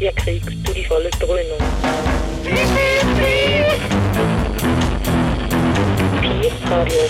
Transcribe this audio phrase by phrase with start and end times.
[0.00, 1.58] Hier kriegst du die volle Dröhnung.
[6.22, 7.00] Pi Radio.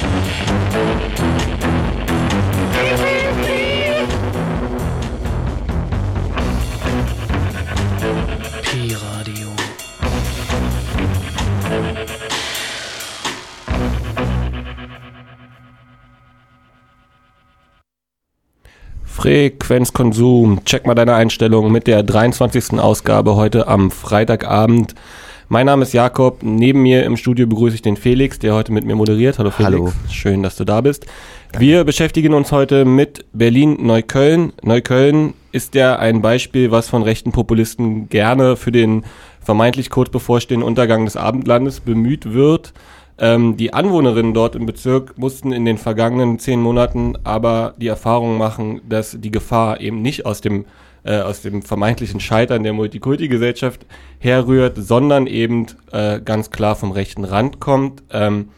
[19.21, 20.65] Frequenzkonsum.
[20.65, 22.81] Check mal deine Einstellung mit der 23.
[22.81, 24.95] Ausgabe heute am Freitagabend.
[25.51, 26.39] Mein Name ist Jakob.
[26.43, 29.39] Neben mir im Studio begrüße ich den Felix, der heute mit mir moderiert.
[29.39, 29.75] Hallo Felix.
[29.75, 29.93] Hallo.
[30.11, 31.05] Schön, dass du da bist.
[31.59, 34.55] Wir beschäftigen uns heute mit Berlin-Neukölln.
[34.63, 39.05] Neukölln ist ja ein Beispiel, was von rechten Populisten gerne für den
[39.43, 42.73] vermeintlich kurz bevorstehenden Untergang des Abendlandes bemüht wird.
[43.21, 48.39] Ähm, die Anwohnerinnen dort im Bezirk mussten in den vergangenen zehn Monaten aber die Erfahrung
[48.39, 50.65] machen, dass die Gefahr eben nicht aus dem,
[51.05, 53.85] äh, aus dem vermeintlichen Scheitern der Multikulti-Gesellschaft
[54.19, 58.03] herrührt, sondern eben äh, ganz klar vom rechten Rand kommt.
[58.11, 58.49] Ähm,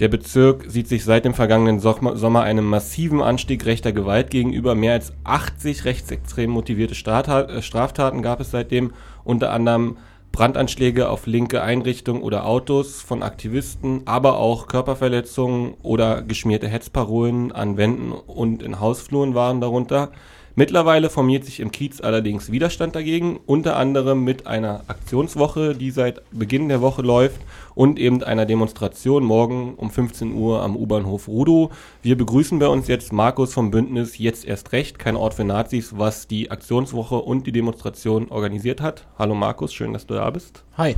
[0.00, 4.74] der Bezirk sieht sich seit dem vergangenen Sommer einem massiven Anstieg rechter Gewalt gegenüber.
[4.74, 8.92] Mehr als 80 rechtsextrem motivierte äh, Straftaten gab es seitdem,
[9.24, 9.98] unter anderem
[10.38, 17.76] Brandanschläge auf linke Einrichtungen oder Autos von Aktivisten, aber auch Körperverletzungen oder geschmierte Hetzparolen an
[17.76, 20.12] Wänden und in Hausfluren waren darunter.
[20.58, 26.20] Mittlerweile formiert sich im Kiez allerdings Widerstand dagegen, unter anderem mit einer Aktionswoche, die seit
[26.32, 27.40] Beginn der Woche läuft
[27.76, 31.70] und eben einer Demonstration morgen um 15 Uhr am U-Bahnhof Rudow.
[32.02, 35.96] Wir begrüßen bei uns jetzt Markus vom Bündnis Jetzt erst recht, kein Ort für Nazis,
[35.96, 39.06] was die Aktionswoche und die Demonstration organisiert hat.
[39.16, 40.64] Hallo Markus, schön, dass du da bist.
[40.76, 40.96] Hi.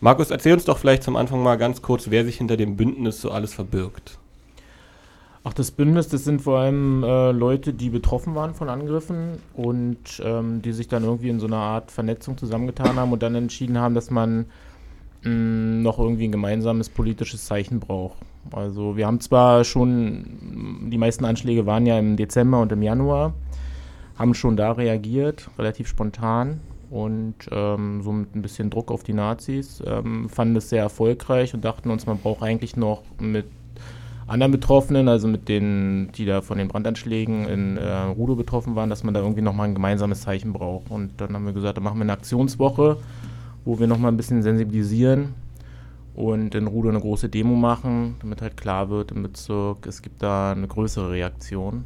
[0.00, 3.22] Markus, erzähl uns doch vielleicht zum Anfang mal ganz kurz, wer sich hinter dem Bündnis
[3.22, 4.19] so alles verbirgt.
[5.42, 10.20] Ach, das Bündnis, das sind vor allem äh, Leute, die betroffen waren von Angriffen und
[10.22, 13.78] ähm, die sich dann irgendwie in so einer Art Vernetzung zusammengetan haben und dann entschieden
[13.78, 14.44] haben, dass man
[15.22, 15.30] mh,
[15.82, 18.18] noch irgendwie ein gemeinsames politisches Zeichen braucht.
[18.50, 23.32] Also wir haben zwar schon, die meisten Anschläge waren ja im Dezember und im Januar,
[24.18, 29.14] haben schon da reagiert, relativ spontan und ähm, so mit ein bisschen Druck auf die
[29.14, 33.46] Nazis, ähm, fanden es sehr erfolgreich und dachten uns, man braucht eigentlich noch mit
[34.30, 38.88] anderen Betroffenen, also mit denen, die da von den Brandanschlägen in äh, Rudo betroffen waren,
[38.88, 40.90] dass man da irgendwie nochmal ein gemeinsames Zeichen braucht.
[40.90, 42.98] Und dann haben wir gesagt, dann machen wir eine Aktionswoche,
[43.64, 45.34] wo wir nochmal ein bisschen sensibilisieren
[46.14, 50.22] und in Rudo eine große Demo machen, damit halt klar wird im Bezirk, es gibt
[50.22, 51.84] da eine größere Reaktion.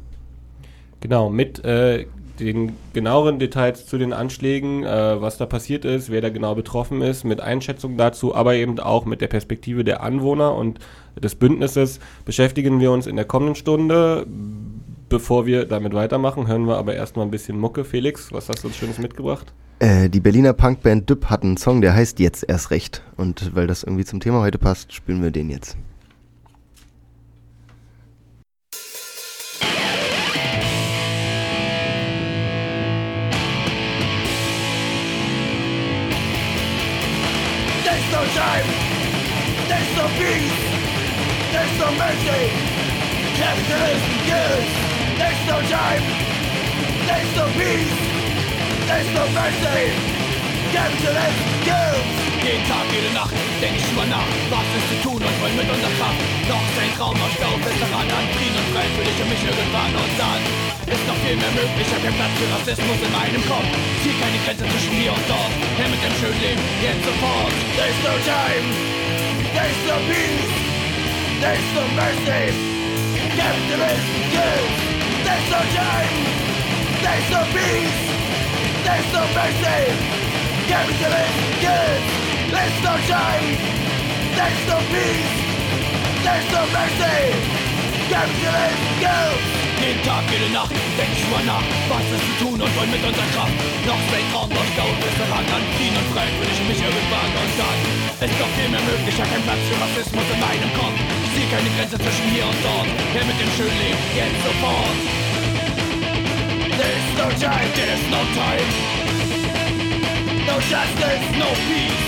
[0.99, 2.05] Genau, mit äh,
[2.39, 7.01] den genaueren Details zu den Anschlägen, äh, was da passiert ist, wer da genau betroffen
[7.01, 10.79] ist, mit Einschätzungen dazu, aber eben auch mit der Perspektive der Anwohner und
[11.19, 14.25] des Bündnisses beschäftigen wir uns in der kommenden Stunde.
[15.07, 17.85] Bevor wir damit weitermachen, hören wir aber erstmal ein bisschen Mucke.
[17.85, 19.53] Felix, was hast du uns Schönes mitgebracht?
[19.79, 23.03] Äh, die Berliner Punkband Düpp hat einen Song, der heißt Jetzt erst recht.
[23.17, 25.77] Und weil das irgendwie zum Thema heute passt, spielen wir den jetzt.
[37.83, 38.65] There's no time.
[39.67, 40.94] There's no peace.
[41.55, 42.43] There's no mercy.
[43.39, 44.67] Capitalism kills.
[45.15, 46.03] There's no time.
[47.07, 47.95] There's no peace.
[48.91, 49.87] There's no mercy.
[50.75, 52.07] Capitalism kills.
[52.43, 53.31] Jeden Tag, jede Nacht
[53.63, 56.19] denk ich über nach, was ist zu tun und wollen mit unserer Kraft.
[56.51, 59.43] Noch ist ein Traum, noch Staub ist daran an, Frieden und Freiheit will ich mich
[59.47, 60.41] irgendwann und dann
[60.91, 63.71] ist noch viel mehr möglich, hab kein Platz für Rassismus in meinem Kopf.
[64.03, 67.55] Zieh keine Grenze zwischen hier und dort, her mit dem schönen Leben, jetzt sofort.
[67.79, 68.67] There's no time.
[69.55, 70.64] There's no peace.
[71.45, 72.57] There's no mercy.
[73.37, 74.73] Capitalism kills.
[75.21, 76.15] There's no time.
[77.05, 78.01] There's no peace.
[78.81, 79.81] There's no mercy.
[80.65, 82.05] Capitalism kills.
[82.49, 83.45] There's no time.
[84.33, 85.33] There's no peace.
[86.25, 87.17] There's no mercy.
[88.09, 89.65] Capitalism kills.
[89.85, 91.61] Jeden Tag, jede Nacht denk ich über nach,
[91.93, 93.53] was ist zu tun und wollen mit unserer Kraft.
[93.85, 96.81] Noch ist ein Traum, noch Staub ist daran an, Frieden und Freiheit will ich mich
[96.81, 97.79] irgendwann und dann
[98.25, 101.24] ist noch viel mehr möglich, hab kein Platz für Rassismus in meinem Kopf.
[101.35, 104.97] Sehe keine Grenze zwischen hier und dort, her mit dem schönen Leben, jetzt sofort.
[106.79, 107.69] There's no time.
[107.75, 108.69] There's no time,
[110.47, 111.25] No justice.
[111.37, 112.05] no peace.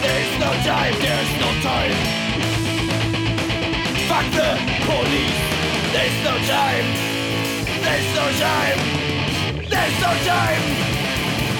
[0.00, 1.96] There is no time, There's no time,
[4.08, 4.50] fuck the
[4.88, 5.40] police.
[5.92, 6.86] There's no time,
[7.84, 8.78] there's no time,
[9.68, 10.64] there's no time,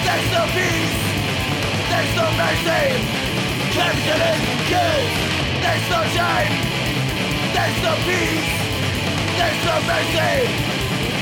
[0.05, 0.97] there's no peace,
[1.89, 2.85] there's no mercy.
[3.75, 5.34] Capitalism kills.
[5.65, 6.53] There's no time,
[7.57, 8.53] there's no peace,
[9.33, 10.45] there's no mercy.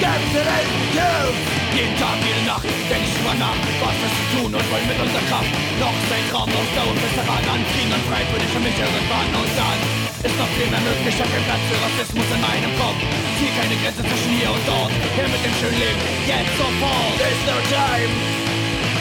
[0.03, 1.53] Capitalism kills.
[1.71, 4.99] jeden Tag, jede Nacht denk ich drüber nach, was wir zu tun und wollen mit
[4.99, 5.47] unserer Kraft.
[5.79, 9.79] Noch Zeitraum, noch Dauer, bis daran an, Frieden und ich für mich irgendwann und dann
[10.27, 12.99] ist noch viel mehr möglich, hab kein Platz für Rassismus in meinem Kopf.
[13.39, 17.15] Zieh keine Grenze zwischen hier und dort, her mit dem schönen Leben, jetzt sofort.
[17.15, 18.11] There's no time,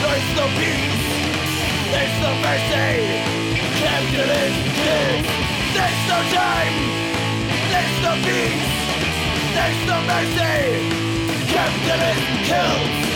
[0.07, 1.03] there's no peace,
[1.91, 3.42] there's no mercy.
[3.83, 5.27] Capitalism kills.
[5.75, 6.77] There's no time,
[7.71, 8.69] there's no peace,
[9.55, 10.55] there's no mercy.
[11.51, 13.13] Capitalism kills.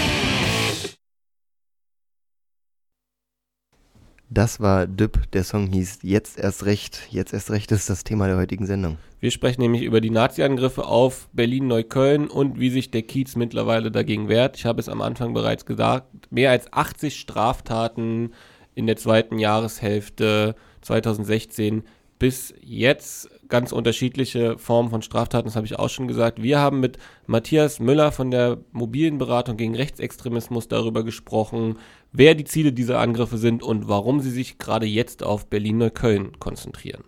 [4.30, 7.08] Das war Düpp, der Song hieß Jetzt erst recht.
[7.12, 8.98] Jetzt erst recht ist das Thema der heutigen Sendung.
[9.22, 14.28] Wir sprechen nämlich über die Nazi-Angriffe auf Berlin-Neukölln und wie sich der Kiez mittlerweile dagegen
[14.28, 14.58] wehrt.
[14.58, 18.34] Ich habe es am Anfang bereits gesagt, mehr als 80 Straftaten
[18.78, 21.82] in der zweiten Jahreshälfte 2016
[22.20, 26.42] bis jetzt ganz unterschiedliche Formen von Straftaten, das habe ich auch schon gesagt.
[26.44, 31.80] Wir haben mit Matthias Müller von der mobilen Beratung gegen Rechtsextremismus darüber gesprochen,
[32.12, 37.04] wer die Ziele dieser Angriffe sind und warum sie sich gerade jetzt auf Berlin-Neukölln konzentrieren.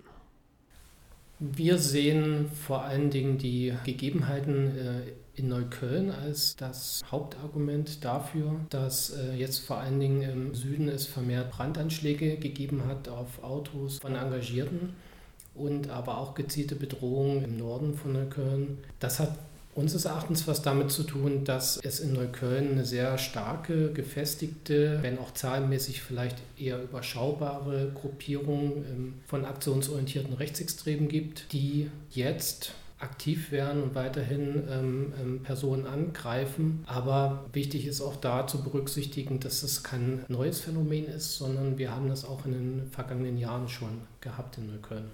[1.40, 9.12] Wir sehen vor allen Dingen die Gegebenheiten äh, in Neukölln als das Hauptargument dafür, dass
[9.12, 14.16] äh, jetzt vor allen Dingen im Süden es vermehrt Brandanschläge gegeben hat auf Autos von
[14.16, 14.96] Engagierten
[15.56, 18.80] und aber auch gezielte Bedrohungen im Norden von Neukölln.
[19.00, 19.40] Das hat
[19.76, 25.20] unseres Erachtens was damit zu tun, dass es in Neukölln eine sehr starke, gefestigte, wenn
[25.20, 33.84] auch zahlenmäßig vielleicht eher überschaubare Gruppierung ähm, von aktionsorientierten Rechtsextremen gibt, die jetzt aktiv werden
[33.84, 36.84] und weiterhin ähm, ähm, Personen angreifen.
[36.86, 41.96] Aber wichtig ist auch da zu berücksichtigen, dass es kein neues Phänomen ist, sondern wir
[41.96, 45.10] haben das auch in den vergangenen Jahren schon gehabt in Neukölln.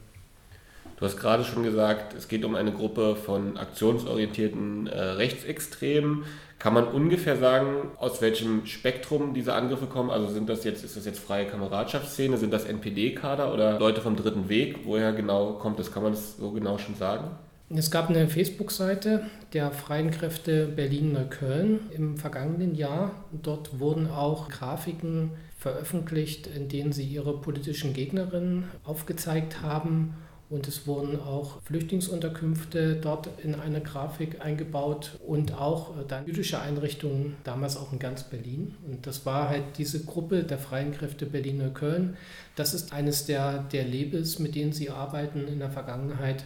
[0.97, 6.23] Du hast gerade schon gesagt, es geht um eine Gruppe von aktionsorientierten äh, Rechtsextremen.
[6.57, 10.09] Kann man ungefähr sagen, aus welchem Spektrum diese Angriffe kommen?
[10.09, 14.15] Also sind das jetzt, ist das jetzt freie Kameradschaftsszene, sind das NPD-Kader oder Leute vom
[14.15, 14.79] dritten Weg?
[14.85, 15.91] Woher genau kommt das?
[15.91, 17.27] Kann man das so genau schon sagen?
[17.69, 23.11] Es gab eine Facebook-Seite der Freien Kräfte Berlin-Neukölln im vergangenen Jahr.
[23.31, 30.13] Dort wurden auch Grafiken veröffentlicht, in denen sie ihre politischen Gegnerinnen aufgezeigt haben
[30.49, 36.59] und es wurden auch Flüchtlingsunterkünfte dort in eine Grafik eingebaut und auch äh, dann jüdische
[36.59, 38.75] Einrichtungen, damals auch in ganz Berlin.
[38.85, 42.15] Und das war halt diese Gruppe der Freien Kräfte Berlin-Köln.
[42.55, 45.47] Das ist eines der, der Labels, mit denen sie arbeiten.
[45.47, 46.45] In der Vergangenheit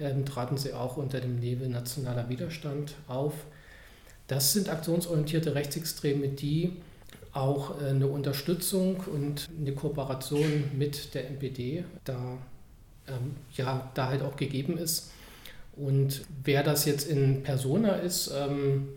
[0.00, 3.34] ähm, traten sie auch unter dem Label Nationaler Widerstand auf.
[4.26, 6.78] Das sind aktionsorientierte Rechtsextreme, die
[7.34, 12.38] auch äh, eine Unterstützung und eine Kooperation mit der NPD da
[13.08, 15.10] ähm, ja, da halt auch gegeben ist.
[15.76, 18.88] Und wer das jetzt in Persona ist, ähm,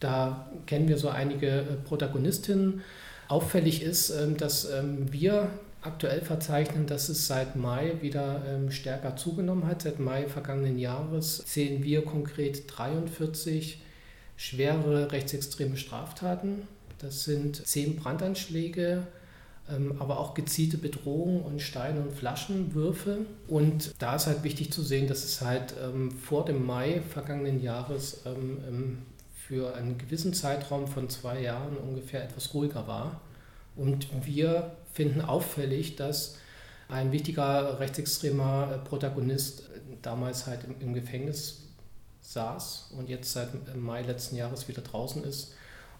[0.00, 2.82] da kennen wir so einige äh, Protagonistinnen.
[3.28, 5.50] Auffällig ist, ähm, dass ähm, wir
[5.82, 9.82] aktuell verzeichnen, dass es seit Mai wieder ähm, stärker zugenommen hat.
[9.82, 13.80] Seit Mai vergangenen Jahres sehen wir konkret 43
[14.36, 16.66] schwere rechtsextreme Straftaten.
[16.98, 19.06] Das sind zehn Brandanschläge,
[19.98, 23.26] aber auch gezielte Bedrohungen und Steine und Flaschenwürfe.
[23.48, 27.62] Und da ist halt wichtig zu sehen, dass es halt ähm, vor dem Mai vergangenen
[27.62, 28.98] Jahres ähm,
[29.34, 33.20] für einen gewissen Zeitraum von zwei Jahren ungefähr etwas ruhiger war.
[33.74, 36.36] Und wir finden auffällig, dass
[36.88, 41.62] ein wichtiger rechtsextremer äh, Protagonist äh, damals halt im, im Gefängnis
[42.20, 45.55] saß und jetzt seit Mai letzten Jahres wieder draußen ist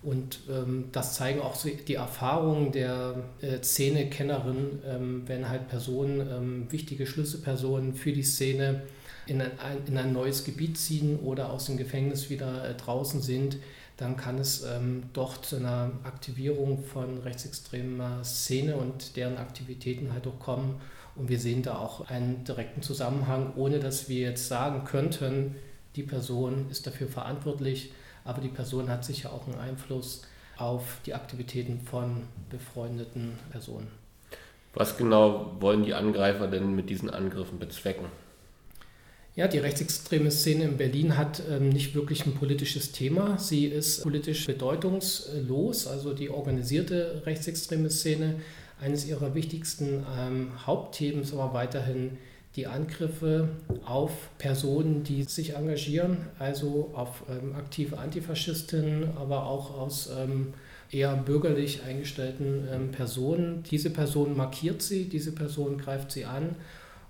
[0.06, 6.66] und ähm, das zeigen auch die Erfahrungen der äh, Szenekennerin, ähm, wenn halt Personen, ähm,
[6.70, 8.82] wichtige Schlüsselpersonen für die Szene
[9.26, 9.50] in ein,
[9.88, 13.56] in ein neues Gebiet ziehen oder aus dem Gefängnis wieder äh, draußen sind,
[13.96, 20.28] dann kann es ähm, doch zu einer Aktivierung von rechtsextremer Szene und deren Aktivitäten halt
[20.28, 20.80] auch kommen.
[21.16, 25.56] Und wir sehen da auch einen direkten Zusammenhang, ohne dass wir jetzt sagen könnten,
[25.96, 27.90] die Person ist dafür verantwortlich
[28.26, 30.23] aber die Person hat sicher auch einen Einfluss
[30.59, 33.88] auf die Aktivitäten von befreundeten Personen.
[34.75, 38.06] Was genau wollen die Angreifer denn mit diesen Angriffen bezwecken?
[39.35, 43.38] Ja, die rechtsextreme Szene in Berlin hat ähm, nicht wirklich ein politisches Thema.
[43.38, 48.37] Sie ist politisch bedeutungslos, also die organisierte rechtsextreme Szene
[48.78, 52.18] Eines ihrer wichtigsten ähm, Hauptthemen ist aber weiterhin
[52.56, 53.50] die Angriffe
[53.84, 60.54] auf Personen, die sich engagieren, also auf ähm, aktive Antifaschistinnen, aber auch aus ähm,
[60.90, 63.62] eher bürgerlich eingestellten ähm, Personen.
[63.70, 66.56] Diese Person markiert sie, diese Person greift sie an.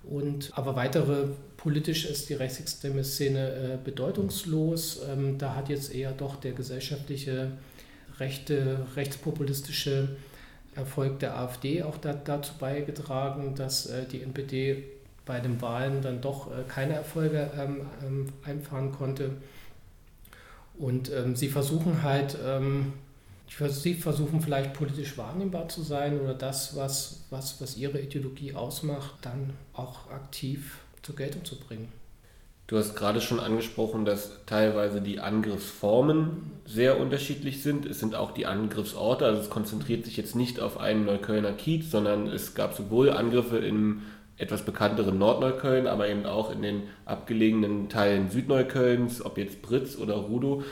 [0.03, 5.01] Und, aber weitere politisch ist die rechtsextreme Szene äh, bedeutungslos.
[5.09, 7.51] Ähm, da hat jetzt eher doch der gesellschaftliche,
[8.19, 10.09] rechte, rechtspopulistische
[10.75, 14.83] Erfolg der AfD auch da, dazu beigetragen, dass äh, die NPD
[15.27, 19.31] bei den Wahlen dann doch äh, keine Erfolge ähm, ähm, einfahren konnte.
[20.79, 22.93] Und ähm, sie versuchen halt, ähm,
[23.47, 29.15] sie versuchen vielleicht politisch wahrnehmbar zu sein oder das, was, was, was ihre Ideologie ausmacht,
[29.21, 31.91] dann auch aktiv zur Geltung zu bringen.
[32.67, 37.85] Du hast gerade schon angesprochen, dass teilweise die Angriffsformen sehr unterschiedlich sind.
[37.85, 41.89] Es sind auch die Angriffsorte, also es konzentriert sich jetzt nicht auf einen Neuköllner Kiez,
[41.89, 44.01] sondern es gab sowohl Angriffe im
[44.37, 50.15] etwas bekannteren Nordneukölln, aber eben auch in den abgelegenen Teilen Südneuköllns, ob jetzt Britz oder
[50.15, 50.63] Rudow.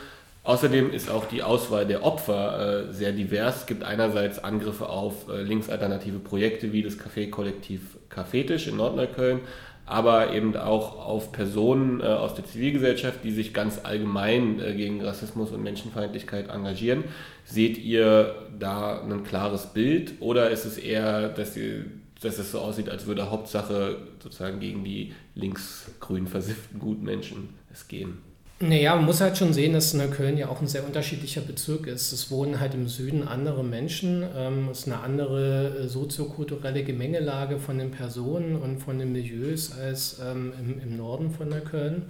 [0.44, 3.62] Außerdem ist auch die Auswahl der Opfer äh, sehr divers.
[3.62, 9.40] Es gibt einerseits Angriffe auf äh, linksalternative Projekte wie das Café-Kollektiv Cafetisch in Nordneukölln,
[9.86, 15.04] aber eben auch auf Personen äh, aus der Zivilgesellschaft, die sich ganz allgemein äh, gegen
[15.04, 17.02] Rassismus und Menschenfeindlichkeit engagieren.
[17.44, 21.86] Seht ihr da ein klares Bild oder ist es eher, dass ihr
[22.20, 28.18] dass es so aussieht, als würde Hauptsache sozusagen gegen die linksgrün versifften Gutmenschen es gehen.
[28.58, 32.12] Naja, man muss halt schon sehen, dass Neukölln ja auch ein sehr unterschiedlicher Bezirk ist.
[32.12, 37.58] Es wohnen halt im Süden andere Menschen, ähm, es ist eine andere äh, soziokulturelle Gemengelage
[37.58, 42.04] von den Personen und von den Milieus als ähm, im, im Norden von Neukölln.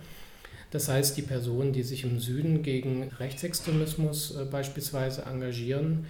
[0.70, 6.06] Das heißt, die Personen, die sich im Süden gegen Rechtsextremismus äh, beispielsweise engagieren,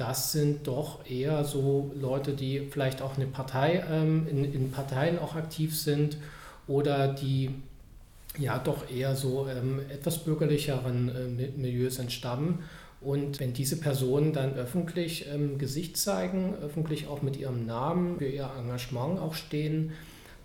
[0.00, 5.18] das sind doch eher so Leute, die vielleicht auch eine Partei, ähm, in, in, Parteien
[5.18, 6.16] auch aktiv sind
[6.66, 7.50] oder die
[8.38, 12.60] ja doch eher so ähm, etwas bürgerlicheren äh, Milieus entstammen.
[13.02, 18.28] Und wenn diese Personen dann öffentlich ähm, Gesicht zeigen, öffentlich auch mit ihrem Namen für
[18.28, 19.92] ihr Engagement auch stehen,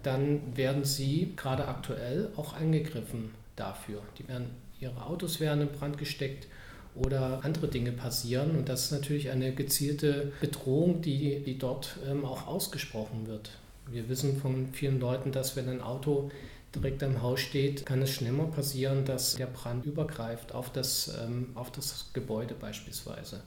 [0.03, 4.01] dann werden sie gerade aktuell auch angegriffen dafür.
[4.19, 4.47] Die werden,
[4.81, 6.47] ihre Autos werden in Brand gesteckt
[6.95, 8.51] oder andere Dinge passieren.
[8.51, 13.51] Und das ist natürlich eine gezielte Bedrohung, die, die dort ähm, auch ausgesprochen wird.
[13.91, 16.31] Wir wissen von vielen Leuten, dass wenn ein Auto
[16.73, 21.15] direkt am Haus steht, kann es schnell mal passieren, dass der Brand übergreift auf das,
[21.23, 23.41] ähm, auf das Gebäude beispielsweise.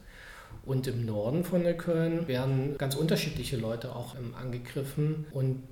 [0.64, 5.26] Und im Norden von Neukölln werden ganz unterschiedliche Leute auch ähm, angegriffen.
[5.32, 5.62] Und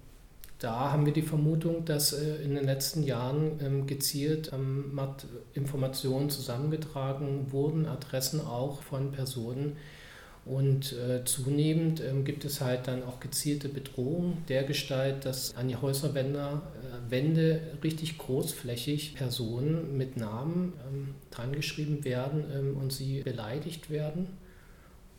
[0.59, 4.99] da haben wir die Vermutung, dass äh, in den letzten Jahren ähm, gezielt ähm,
[5.53, 9.77] Informationen zusammengetragen wurden, Adressen auch von Personen.
[10.47, 15.69] Und äh, zunehmend ähm, gibt es halt dann auch gezielte Bedrohungen der Gestalt, dass an
[15.69, 16.63] die Häuserwände
[17.11, 24.29] äh, richtig großflächig Personen mit Namen ähm, drangeschrieben werden und sie beleidigt werden.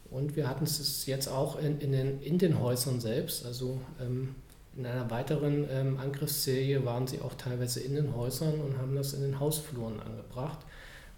[0.10, 4.36] Und wir hatten es jetzt auch in, in, den, in den Häusern selbst, also ähm,
[4.78, 9.14] in einer weiteren ähm, Angriffsserie waren sie auch teilweise in den Häusern und haben das
[9.14, 10.60] in den Hausfluren angebracht.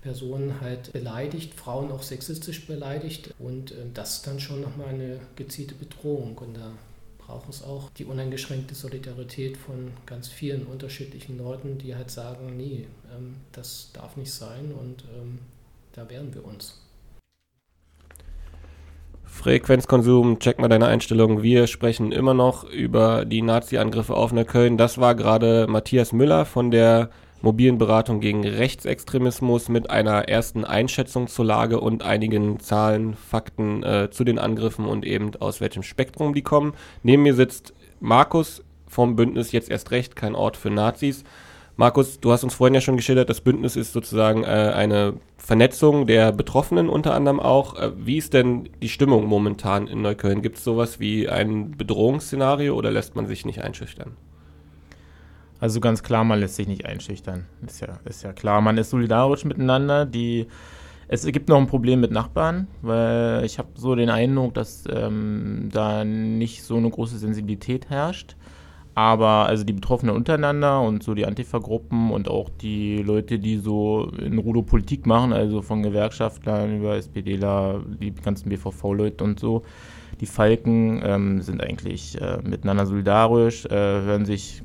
[0.01, 5.19] Personen halt beleidigt, Frauen auch sexistisch beleidigt und äh, das ist dann schon nochmal eine
[5.35, 6.71] gezielte Bedrohung und da
[7.17, 12.87] braucht es auch die uneingeschränkte Solidarität von ganz vielen unterschiedlichen Leuten, die halt sagen, nee,
[13.13, 15.39] ähm, das darf nicht sein und ähm,
[15.91, 16.75] da wehren wir uns.
[19.29, 21.41] Frequenzkonsum, check mal deine Einstellung.
[21.43, 24.77] Wir sprechen immer noch über die Nazi-Angriffe auf Neukölln.
[24.77, 27.09] Das war gerade Matthias Müller von der
[27.41, 34.09] mobilen Beratung gegen Rechtsextremismus mit einer ersten Einschätzung zur Lage und einigen Zahlen, Fakten äh,
[34.11, 36.73] zu den Angriffen und eben aus welchem Spektrum die kommen.
[37.03, 41.23] Neben mir sitzt Markus vom Bündnis Jetzt erst recht, kein Ort für Nazis.
[41.79, 46.07] Markus, du hast uns vorhin ja schon geschildert, das Bündnis ist sozusagen äh, eine Vernetzung
[46.07, 47.79] der Betroffenen unter anderem auch.
[47.79, 50.41] Äh, wie ist denn die Stimmung momentan in Neukölln?
[50.41, 54.17] Gibt es sowas wie ein Bedrohungsszenario oder lässt man sich nicht einschüchtern?
[55.61, 57.45] Also ganz klar, man lässt sich nicht einschüchtern.
[57.65, 58.59] Ist ja, ist ja klar.
[58.59, 60.05] Man ist solidarisch miteinander.
[60.05, 60.47] Die,
[61.07, 65.69] es gibt noch ein Problem mit Nachbarn, weil ich habe so den Eindruck, dass ähm,
[65.71, 68.35] da nicht so eine große Sensibilität herrscht.
[68.99, 74.11] Aber also die Betroffenen untereinander und so die Antifa-Gruppen und auch die Leute, die so
[74.21, 79.61] in Rudo Politik machen, also von Gewerkschaftlern über SPDler, die ganzen BVV-Leute und so,
[80.19, 84.63] die Falken ähm, sind eigentlich äh, miteinander solidarisch, äh, hören sich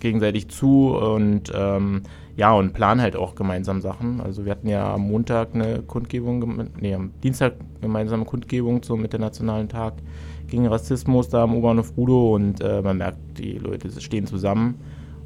[0.00, 2.02] gegenseitig zu und ähm,
[2.36, 4.20] ja, und planen halt auch gemeinsam Sachen.
[4.20, 9.70] Also wir hatten ja am Montag eine Kundgebung, nee, am Dienstag gemeinsame Kundgebung zum Internationalen
[9.70, 9.94] Tag
[10.48, 14.76] gegen Rassismus da am U-Bahnhof Rudo und äh, man merkt, die Leute stehen zusammen.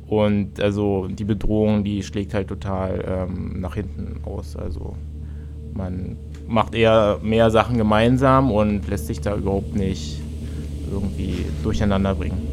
[0.06, 4.56] Und also die Bedrohung, die schlägt halt total ähm, nach hinten aus.
[4.56, 4.96] Also
[5.72, 6.16] man
[6.48, 10.20] macht eher mehr Sachen gemeinsam und lässt sich da überhaupt nicht
[10.90, 12.50] irgendwie durcheinander bringen.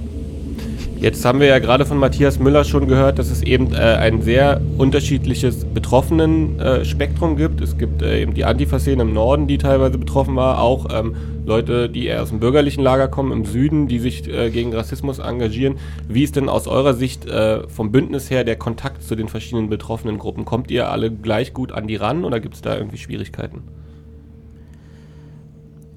[0.99, 4.23] Jetzt haben wir ja gerade von Matthias Müller schon gehört, dass es eben äh, ein
[4.23, 7.61] sehr unterschiedliches Betroffenen-Spektrum gibt.
[7.61, 11.15] Es gibt äh, eben die Antifa-Szene im Norden, die teilweise betroffen war, auch ähm,
[11.47, 15.19] Leute, die eher aus dem bürgerlichen Lager kommen, im Süden, die sich äh, gegen Rassismus
[15.19, 15.77] engagieren.
[16.09, 19.69] Wie ist denn aus eurer Sicht äh, vom Bündnis her der Kontakt zu den verschiedenen
[19.69, 20.43] betroffenen Gruppen?
[20.43, 23.63] Kommt ihr alle gleich gut an die ran oder gibt es da irgendwie Schwierigkeiten?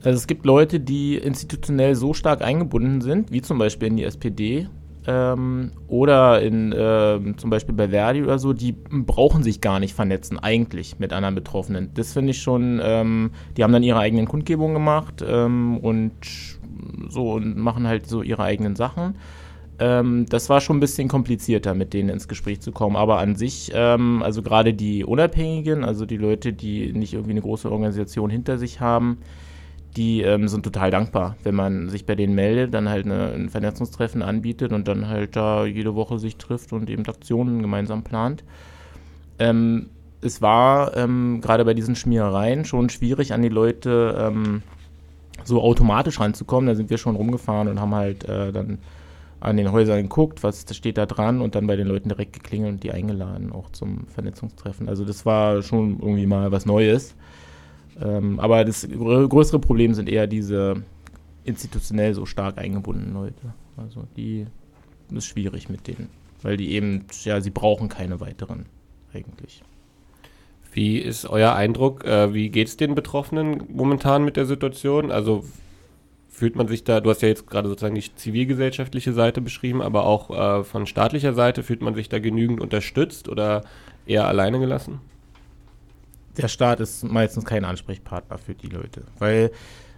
[0.05, 4.05] Also es gibt Leute, die institutionell so stark eingebunden sind, wie zum Beispiel in die
[4.05, 4.69] SPD
[5.07, 9.95] ähm, oder in ähm, zum Beispiel bei Verdi oder so, die brauchen sich gar nicht
[9.95, 11.91] vernetzen eigentlich mit anderen Betroffenen.
[11.95, 16.13] Das finde ich schon, ähm, die haben dann ihre eigenen Kundgebungen gemacht ähm, und
[17.09, 19.15] so und machen halt so ihre eigenen Sachen.
[19.79, 22.97] Ähm, das war schon ein bisschen komplizierter, mit denen ins Gespräch zu kommen.
[22.97, 27.41] Aber an sich, ähm, also gerade die Unabhängigen, also die Leute, die nicht irgendwie eine
[27.41, 29.19] große Organisation hinter sich haben,
[29.97, 33.49] die ähm, sind total dankbar, wenn man sich bei denen meldet, dann halt eine, ein
[33.49, 38.45] Vernetzungstreffen anbietet und dann halt da jede Woche sich trifft und eben Aktionen gemeinsam plant.
[39.39, 39.91] Ähm,
[40.23, 44.63] es war ähm, gerade bei diesen Schmierereien schon schwierig, an die Leute ähm,
[45.45, 46.69] so automatisch ranzukommen.
[46.69, 48.79] Da sind wir schon rumgefahren und haben halt äh, dann
[49.41, 52.75] an den Häusern geguckt, was steht da dran und dann bei den Leuten direkt geklingelt
[52.75, 54.89] und die eingeladen, auch zum Vernetzungstreffen.
[54.89, 57.15] Also das war schon irgendwie mal was Neues.
[58.01, 60.83] Ähm, aber das grö größere Problem sind eher diese
[61.45, 63.55] institutionell so stark eingebundenen Leute.
[63.77, 64.47] Also die
[65.13, 66.09] ist schwierig mit denen,
[66.43, 68.67] weil die eben, ja, sie brauchen keine weiteren
[69.13, 69.63] eigentlich.
[70.73, 72.05] Wie ist euer Eindruck?
[72.05, 75.11] Äh, wie geht es den Betroffenen momentan mit der Situation?
[75.11, 75.45] Also
[76.29, 80.07] fühlt man sich da, du hast ja jetzt gerade sozusagen die zivilgesellschaftliche Seite beschrieben, aber
[80.07, 83.63] auch äh, von staatlicher Seite, fühlt man sich da genügend unterstützt oder
[84.07, 85.01] eher alleine gelassen?
[86.41, 89.51] Der Staat ist meistens kein Ansprechpartner für die Leute, weil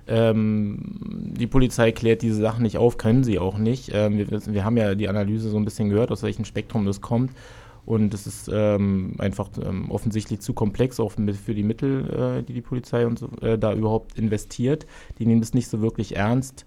[0.09, 0.99] ähm,
[1.37, 3.91] die Polizei klärt diese Sachen nicht auf, können sie auch nicht.
[3.93, 7.01] Ähm, wir, wir haben ja die Analyse so ein bisschen gehört, aus welchem Spektrum das
[7.01, 7.33] kommt.
[7.85, 12.53] Und es ist ähm, einfach ähm, offensichtlich zu komplex, auch für die Mittel, äh, die
[12.53, 14.87] die Polizei und so, äh, da überhaupt investiert.
[15.19, 16.65] Die nehmen es nicht so wirklich ernst.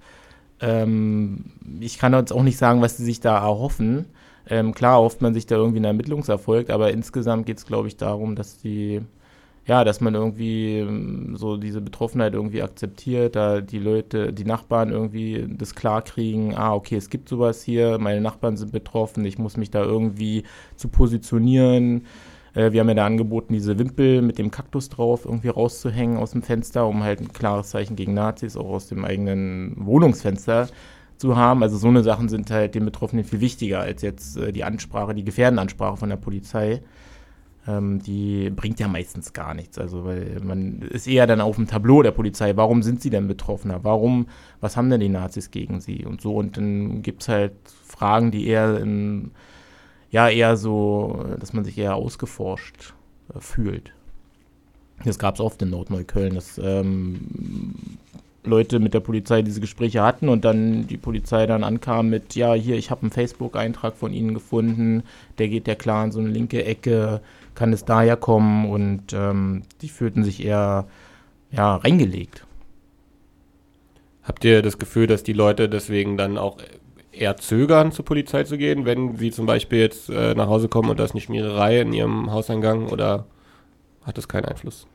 [0.60, 4.06] Ähm, ich kann jetzt auch nicht sagen, was sie sich da erhoffen.
[4.48, 7.98] Ähm, klar erhofft man sich da irgendwie einen Ermittlungserfolg, aber insgesamt geht es, glaube ich,
[7.98, 9.02] darum, dass die
[9.66, 14.92] ja, dass man irgendwie ähm, so diese Betroffenheit irgendwie akzeptiert, da die Leute, die Nachbarn
[14.92, 19.40] irgendwie das klar kriegen, ah, okay, es gibt sowas hier, meine Nachbarn sind betroffen, ich
[19.40, 20.44] muss mich da irgendwie
[20.76, 22.06] zu positionieren.
[22.54, 26.32] Äh, wir haben ja da angeboten, diese Wimpel mit dem Kaktus drauf irgendwie rauszuhängen aus
[26.32, 30.70] dem Fenster, um halt ein klares Zeichen gegen Nazis auch aus dem eigenen Wohnungsfenster
[31.18, 31.64] zu haben.
[31.64, 35.16] Also so eine Sachen sind halt den Betroffenen viel wichtiger als jetzt äh, die Ansprache,
[35.16, 36.82] die Gefährdenansprache von der Polizei
[37.68, 39.78] ähm, die bringt ja meistens gar nichts.
[39.78, 42.56] Also, weil man ist eher dann auf dem Tableau der Polizei.
[42.56, 43.84] Warum sind sie denn Betroffener?
[43.84, 44.28] Warum,
[44.62, 46.06] was haben denn die Nazis gegen sie?
[46.06, 46.36] Und so.
[46.36, 47.54] Und dann gibt es halt
[47.86, 49.32] Fragen, die eher in,
[50.12, 52.94] ja, eher so, dass man sich eher ausgeforscht
[53.34, 53.92] äh, fühlt.
[55.04, 57.20] Das gab es oft in Nordneukölln, dass ähm,
[58.46, 62.54] Leute mit der Polizei diese Gespräche hatten und dann die Polizei dann ankam mit, ja,
[62.54, 65.04] hier, ich habe einen Facebook-Eintrag von Ihnen gefunden,
[65.38, 67.22] der geht ja klar in so eine linke Ecke,
[67.56, 70.88] kann es daher kommen und ähm, die fühlten sich eher
[71.52, 72.46] ja, reingelegt.
[74.24, 76.58] Habt ihr das Gefühl, dass die Leute deswegen dann auch
[77.12, 80.90] eher zögern, zur Polizei zu gehen, wenn sie zum Beispiel jetzt äh, nach Hause kommen
[80.90, 83.26] und da ist eine Schmiererei in ihrem Hauseingang oder
[84.04, 84.88] hat das keinen Einfluss?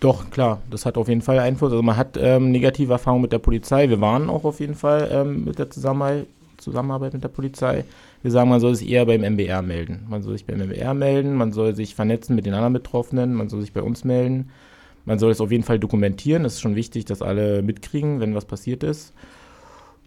[0.00, 1.72] Doch, klar, das hat auf jeden Fall Einfluss.
[1.72, 3.88] Also man hat ähm, negative Erfahrungen mit der Polizei.
[3.88, 6.26] Wir waren auch auf jeden Fall ähm, mit der Zusammenarbeit,
[6.58, 7.84] Zusammenarbeit mit der Polizei.
[8.24, 10.06] Wir sagen, man soll sich eher beim MBR melden.
[10.08, 13.50] Man soll sich beim MBR melden, man soll sich vernetzen mit den anderen Betroffenen, man
[13.50, 14.48] soll sich bei uns melden.
[15.04, 16.46] Man soll es auf jeden Fall dokumentieren.
[16.46, 19.12] Es ist schon wichtig, dass alle mitkriegen, wenn was passiert ist.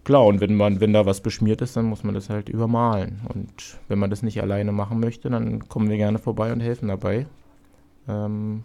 [0.02, 3.20] Klar, und wenn man, wenn da was beschmiert ist, dann muss man das halt übermalen.
[3.32, 6.88] Und wenn man das nicht alleine machen möchte, dann kommen wir gerne vorbei und helfen
[6.88, 7.26] dabei.
[8.08, 8.64] Ähm,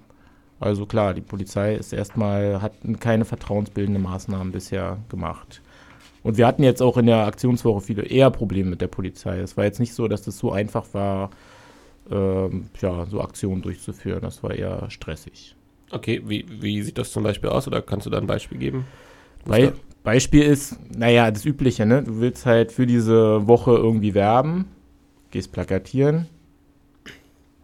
[0.59, 5.61] also klar, die Polizei ist erstmal, hat keine vertrauensbildende Maßnahmen bisher gemacht.
[6.23, 9.39] Und wir hatten jetzt auch in der Aktionswoche viele eher Probleme mit der Polizei.
[9.39, 11.29] Es war jetzt nicht so, dass das so einfach war,
[12.09, 14.21] ähm, ja, so Aktionen durchzuführen.
[14.21, 15.55] Das war eher stressig.
[15.91, 18.85] Okay, wie, wie sieht das zum Beispiel aus oder kannst du da ein Beispiel geben?
[19.45, 22.03] Be Beispiel ist, naja, das Übliche, ne?
[22.03, 24.65] Du willst halt für diese Woche irgendwie werben,
[25.31, 26.27] gehst plakatieren,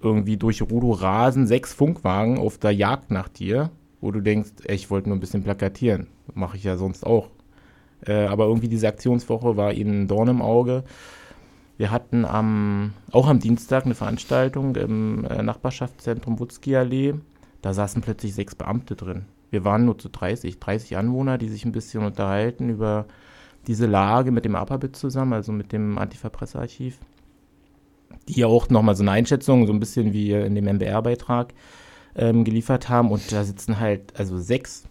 [0.01, 4.75] irgendwie durch Rudo rasen sechs Funkwagen auf der Jagd nach dir, wo du denkst, ey,
[4.75, 6.07] ich wollte nur ein bisschen plakatieren.
[6.33, 7.29] Mache ich ja sonst auch.
[8.05, 10.83] Äh, aber irgendwie diese Aktionswoche war ihnen Dorn im Auge.
[11.77, 17.13] Wir hatten am, auch am Dienstag eine Veranstaltung im äh, Nachbarschaftszentrum Wutzki Allee.
[17.61, 19.25] Da saßen plötzlich sechs Beamte drin.
[19.49, 23.05] Wir waren nur zu 30, 30 Anwohner, die sich ein bisschen unterhalten über
[23.67, 26.97] diese Lage mit dem APABIT zusammen, also mit dem Antifa-Pressearchiv,
[28.27, 31.53] die ja auch nochmal so eine Einschätzung, so ein bisschen wie in dem MBR-Beitrag
[32.15, 33.11] ähm, geliefert haben.
[33.11, 34.85] Und da sitzen halt, also sechs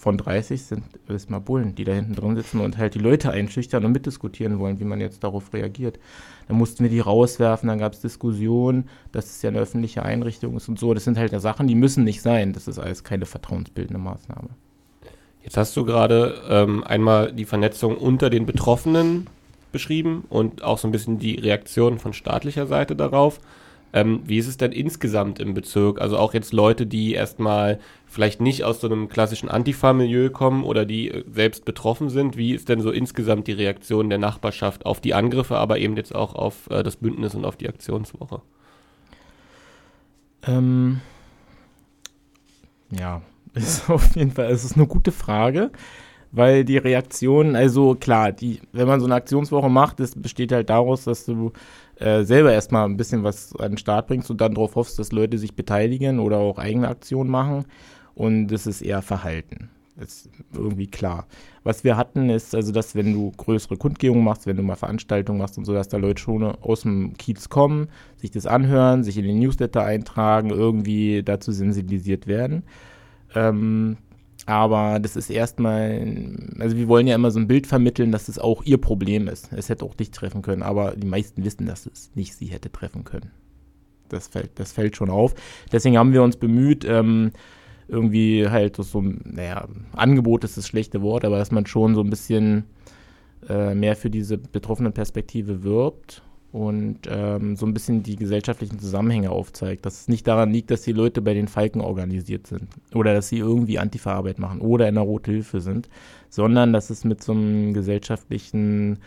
[0.00, 3.84] von 30 sind erstmal Bullen, die da hinten drin sitzen und halt die Leute einschüchtern
[3.84, 5.98] und mitdiskutieren wollen, wie man jetzt darauf reagiert.
[6.48, 10.56] Dann mussten wir die rauswerfen, dann gab es Diskussionen, dass es ja eine öffentliche Einrichtung
[10.56, 10.94] ist und so.
[10.94, 12.54] Das sind halt Sachen, die müssen nicht sein.
[12.54, 14.48] Das ist alles keine vertrauensbildende Maßnahme.
[15.42, 19.26] Jetzt hast du gerade ähm, einmal die Vernetzung unter den Betroffenen
[19.70, 23.38] beschrieben und auch so ein bisschen die Reaktion von staatlicher Seite darauf.
[23.92, 26.00] Ähm, wie ist es denn insgesamt im Bezirk?
[26.00, 30.84] Also auch jetzt Leute, die erstmal vielleicht nicht aus so einem klassischen Antifa-Milieu kommen oder
[30.84, 32.36] die äh, selbst betroffen sind.
[32.36, 36.14] Wie ist denn so insgesamt die Reaktion der Nachbarschaft auf die Angriffe, aber eben jetzt
[36.14, 38.42] auch auf äh, das Bündnis und auf die Aktionswoche?
[40.46, 41.00] Ähm,
[42.90, 43.22] ja,
[43.54, 45.70] ist auf jeden Fall, es ist eine gute Frage,
[46.32, 50.70] weil die Reaktion, also klar, die, wenn man so eine Aktionswoche macht, das besteht halt
[50.70, 51.52] daraus, dass du
[52.00, 55.12] äh, selber erstmal ein bisschen was an den Start bringst und dann darauf hoffst, dass
[55.12, 57.66] Leute sich beteiligen oder auch eigene Aktionen machen.
[58.14, 59.70] Und das ist eher Verhalten.
[59.96, 61.26] Das ist irgendwie klar.
[61.62, 65.38] Was wir hatten, ist also, dass wenn du größere Kundgebungen machst, wenn du mal Veranstaltungen
[65.38, 69.18] machst und so, dass da Leute schon aus dem Kiez kommen, sich das anhören, sich
[69.18, 72.62] in den Newsletter eintragen, irgendwie dazu sensibilisiert werden.
[73.34, 73.98] Ähm,
[74.50, 78.38] aber das ist erstmal, also wir wollen ja immer so ein Bild vermitteln, dass es
[78.38, 79.52] auch ihr Problem ist.
[79.52, 82.72] Es hätte auch dich treffen können, aber die meisten wissen, dass es nicht sie hätte
[82.72, 83.30] treffen können.
[84.08, 85.34] Das fällt, das fällt schon auf.
[85.70, 87.30] Deswegen haben wir uns bemüht, ähm,
[87.86, 92.10] irgendwie halt so, naja, Angebot ist das schlechte Wort, aber dass man schon so ein
[92.10, 92.64] bisschen
[93.48, 99.30] äh, mehr für diese betroffene Perspektive wirbt und ähm, so ein bisschen die gesellschaftlichen Zusammenhänge
[99.30, 99.86] aufzeigt.
[99.86, 103.28] Dass es nicht daran liegt, dass die Leute bei den Falken organisiert sind oder dass
[103.28, 105.88] sie irgendwie Antifa-Arbeit machen oder in der Rote Hilfe sind,
[106.28, 108.98] sondern dass es mit so einem gesellschaftlichen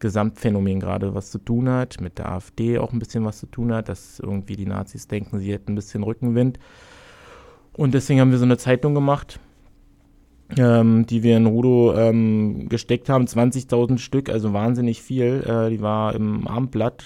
[0.00, 3.72] Gesamtphänomen gerade was zu tun hat, mit der AfD auch ein bisschen was zu tun
[3.72, 6.58] hat, dass irgendwie die Nazis denken, sie hätten ein bisschen Rückenwind.
[7.72, 9.38] Und deswegen haben wir so eine Zeitung gemacht,
[10.56, 13.26] ähm, die wir in Rudo ähm, gesteckt haben.
[13.26, 15.44] 20.000 Stück, also wahnsinnig viel.
[15.46, 17.04] Äh, die war im Abendblatt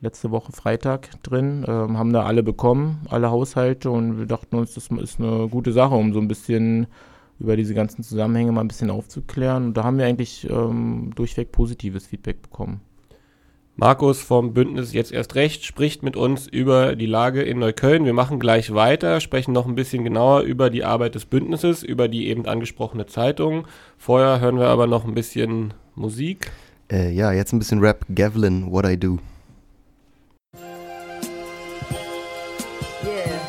[0.00, 4.74] letzte Woche Freitag drin, ähm, haben da alle bekommen, alle Haushalte und wir dachten uns,
[4.74, 6.86] das ist eine gute Sache, um so ein bisschen
[7.38, 9.66] über diese ganzen Zusammenhänge mal ein bisschen aufzuklären.
[9.66, 12.80] Und da haben wir eigentlich ähm, durchweg positives Feedback bekommen.
[13.80, 18.04] Markus vom Bündnis Jetzt erst recht spricht mit uns über die Lage in Neukölln.
[18.04, 22.06] Wir machen gleich weiter, sprechen noch ein bisschen genauer über die Arbeit des Bündnisses, über
[22.06, 23.66] die eben angesprochene Zeitung.
[23.96, 26.52] Vorher hören wir aber noch ein bisschen Musik.
[26.92, 28.04] Äh, ja, jetzt ein bisschen Rap.
[28.14, 29.18] Gavlin, What I Do.
[33.02, 33.40] Yeah.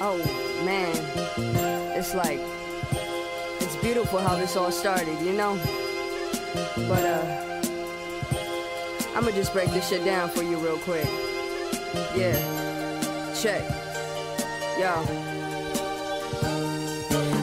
[0.00, 0.18] Oh
[0.64, 1.98] man.
[1.98, 2.38] It's like
[3.58, 5.58] it's beautiful how this all started, you know?
[6.86, 7.51] But uh
[9.14, 11.06] I'ma just break this shit down for you real quick.
[12.16, 13.34] Yeah.
[13.34, 13.62] Check.
[14.78, 15.31] Yo.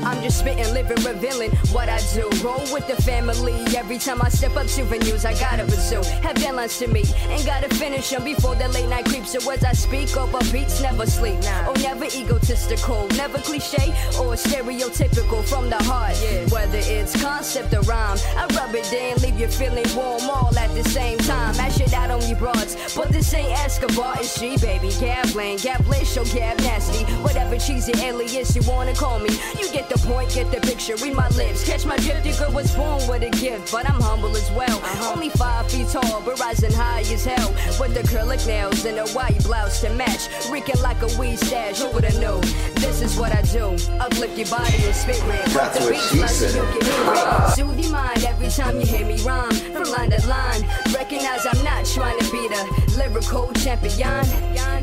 [0.09, 2.27] I'm just spitting, living, revealing what I do.
[2.43, 5.23] Roll with the family every time I step up to venues.
[5.23, 9.05] I gotta pursue, have deadlines to meet, and gotta finish them before the late night
[9.05, 9.33] creeps.
[9.33, 11.37] So as I speak over beats, never sleep.
[11.67, 16.19] Oh, never egotistical, never cliche or stereotypical from the heart.
[16.23, 16.47] Yeah.
[16.47, 20.73] Whether it's concept or rhyme, I rub it in, leave you feeling warm all at
[20.73, 21.55] the same time.
[21.57, 24.89] Mash it out on you broads, but this ain't Escobar, it's G, baby.
[24.99, 27.03] Gambling, Gablish, or Gab Nasty.
[27.21, 31.13] Whatever cheesy alias you wanna call me, you get the point, get the picture, read
[31.13, 31.63] my lips.
[31.63, 34.81] Catch my drift, you girl was born with a gift, but I'm humble as well.
[35.11, 37.49] Only five feet tall, but rising high as hell.
[37.79, 40.27] With acrylic nails and a white blouse to match.
[40.51, 42.41] Reeking like a weed stash, who would've known?
[42.75, 43.75] This is what I do.
[43.99, 45.45] Uplift your body and spirit.
[45.51, 47.49] Put the beats loud so you can hear it.
[47.55, 49.51] Soothe your mind every time you hear me rhyme.
[49.51, 50.61] From line to line.
[50.93, 54.25] Recognize I'm not trying to be the lyrical champion.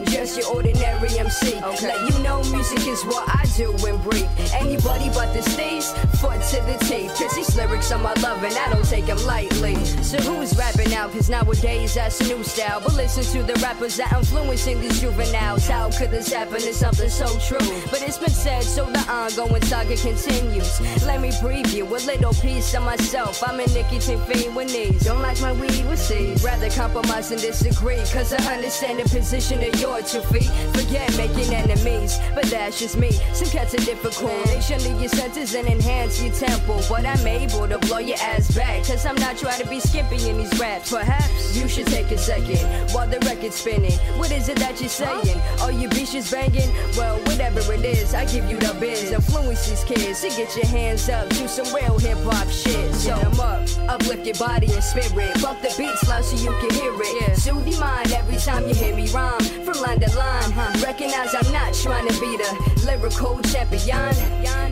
[0.07, 1.55] Just your ordinary MC.
[1.57, 1.87] Okay.
[1.87, 2.36] Let you know
[2.71, 4.29] music is what I do and breathe.
[4.55, 5.85] Anybody but the stage,
[6.21, 7.15] foot to the teeth.
[7.19, 9.77] Cause these lyrics are my love and I don't take them lightly.
[10.03, 11.09] So who's rapping now?
[11.09, 12.81] Cause nowadays that's new style.
[12.81, 15.67] But listen to the rappers that influencing these juveniles.
[15.67, 16.57] How could this happen?
[16.57, 17.67] It's something so true.
[17.91, 20.81] But it's been said, so the ongoing saga continues.
[21.05, 23.43] Let me preview a little piece of myself.
[23.47, 25.05] I'm a nicotine fiend with knees.
[25.05, 26.43] Don't like my weed with seeds.
[26.43, 28.03] Rather compromise and disagree.
[28.13, 30.51] Cause I understand the position of your two feet.
[30.75, 33.11] Forget making enemies, but that's just me.
[33.33, 34.45] Some cats are difficult.
[34.47, 36.81] They shouldn't your senses and enhance your tempo.
[36.89, 38.85] But I'm able to blow your ass back.
[38.85, 40.91] Cause I'm not trying to be skimpy in these raps.
[40.91, 43.99] Perhaps you should take a second while the record's spinning.
[44.19, 45.39] What is it that you're saying?
[45.61, 46.71] Are you bitches banging?
[46.97, 49.13] Well, whatever it is, I give you the biz.
[49.13, 51.29] Influence these kids to get your hands up.
[51.31, 52.95] Do some real hip hop shit.
[52.95, 55.43] So I'm up, uplift your body and spirit.
[55.43, 57.37] Bump the beats loud so you can hear it.
[57.37, 59.41] Soothe your mind every time you hear me rhyme.
[59.65, 62.46] From line to line, recognize I'm not trying to be the
[62.85, 64.15] lyrical champion.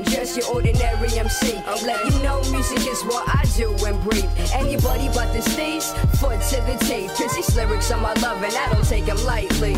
[0.05, 1.57] Just your ordinary MC.
[1.67, 4.31] I'll let you know music is what I do and breathe.
[4.53, 5.85] Anybody but the stage,
[6.19, 7.11] foot to the tape.
[7.11, 9.75] Cause these lyrics are my love and I don't take them lightly.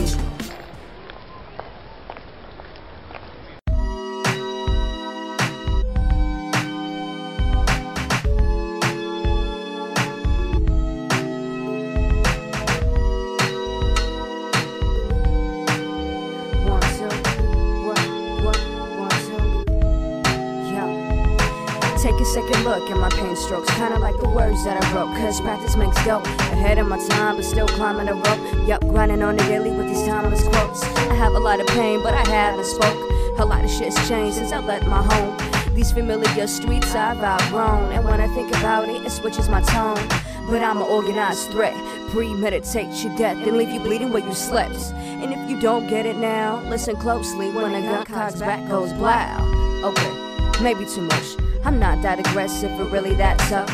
[22.78, 25.14] Look at my pain strokes, kinda like the words that I wrote.
[25.16, 26.26] Cause practice makes dope.
[26.52, 28.68] Ahead of my time, but still climbing the rope.
[28.68, 30.82] Yup, grinding on the daily with these timeless quotes.
[30.82, 32.96] I have a lot of pain, but I haven't spoke.
[33.38, 35.36] A lot of shit's changed since I left my home.
[35.74, 37.92] These familiar streets I've outgrown.
[37.92, 40.02] And when I think about it, it switches my tone.
[40.48, 41.74] But I'm an organized threat.
[42.10, 44.76] Premeditate your death, then leave you bleeding where you slept.
[45.22, 48.92] And if you don't get it now, listen closely when a gun cocks back goes
[48.92, 49.54] blow.
[49.84, 50.25] Okay,
[50.60, 51.36] maybe too much.
[51.64, 53.68] I'm not that aggressive or really that tough.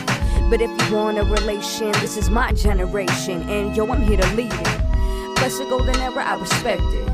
[0.51, 3.49] But if you want a relation, this is my generation.
[3.49, 5.35] And yo, I'm here to lead it.
[5.37, 7.07] Bless the golden era, I respect it.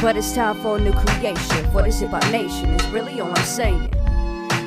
[0.00, 1.70] But it's time for a new creation.
[1.72, 3.88] For this hip hop nation is really all I'm saying.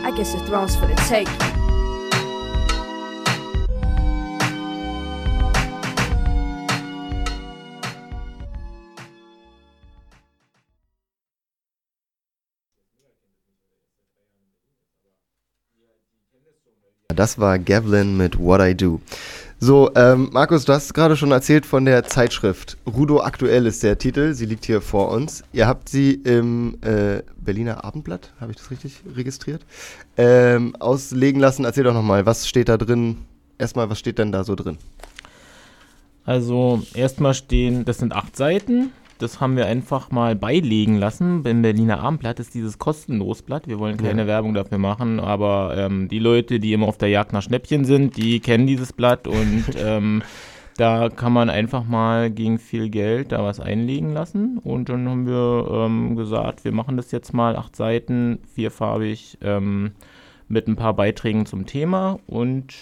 [0.05, 1.52] I guess the throne's for the taking.
[17.09, 19.01] Das war Gavlin mit What I Do.
[19.59, 22.77] So, ähm, Markus, du hast gerade schon erzählt von der Zeitschrift.
[22.85, 25.43] Rudo Aktuell ist der Titel, sie liegt hier vor uns.
[25.53, 29.65] Ihr habt sie im äh, Berliner Abendblatt, habe ich das richtig registriert,
[30.17, 31.65] ähm, auslegen lassen.
[31.65, 33.19] Erzähl doch nochmal, was steht da drin?
[33.57, 34.77] Erstmal, was steht denn da so drin?
[36.25, 38.91] Also erstmal stehen, das sind acht Seiten.
[39.23, 41.45] Das haben wir einfach mal beilegen lassen.
[41.45, 43.69] Im Berliner Abendblatt ist dieses Kostenlosblatt.
[43.69, 44.27] Wir wollen keine Ja.
[44.27, 48.17] Werbung dafür machen, aber ähm, die Leute, die immer auf der Jagd nach Schnäppchen sind,
[48.17, 50.23] die kennen dieses Blatt und ähm,
[50.75, 54.57] da kann man einfach mal gegen viel Geld da was einlegen lassen.
[54.57, 59.91] Und dann haben wir ähm, gesagt, wir machen das jetzt mal acht Seiten, vierfarbig, ähm,
[60.49, 62.73] mit ein paar Beiträgen zum Thema und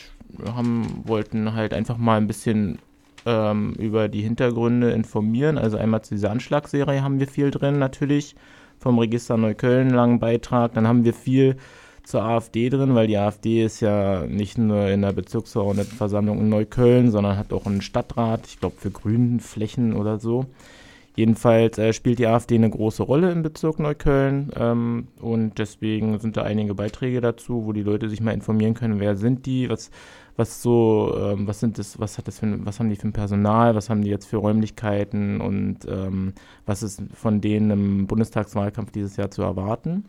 [0.55, 2.79] haben, wollten halt einfach mal ein bisschen
[3.25, 5.57] ähm, über die Hintergründe informieren.
[5.57, 8.35] Also einmal zu dieser Anschlagsserie haben wir viel drin natürlich,
[8.79, 10.73] vom Register Neukölln langen Beitrag.
[10.73, 11.57] Dann haben wir viel
[12.03, 17.11] zur AfD drin, weil die AfD ist ja nicht nur in der Bezirksverordnetenversammlung in Neukölln,
[17.11, 20.47] sondern hat auch einen Stadtrat, ich glaube für Grünflächen oder so.
[21.15, 26.37] Jedenfalls äh, spielt die AfD eine große Rolle im Bezirk Neukölln ähm, und deswegen sind
[26.37, 29.91] da einige Beiträge dazu, wo die Leute sich mal informieren können, wer sind die, was,
[30.37, 33.13] was so, ähm, was sind das, was hat das für, was haben die für ein
[33.13, 36.33] Personal, was haben die jetzt für Räumlichkeiten und ähm,
[36.65, 40.05] was ist von denen im Bundestagswahlkampf dieses Jahr zu erwarten.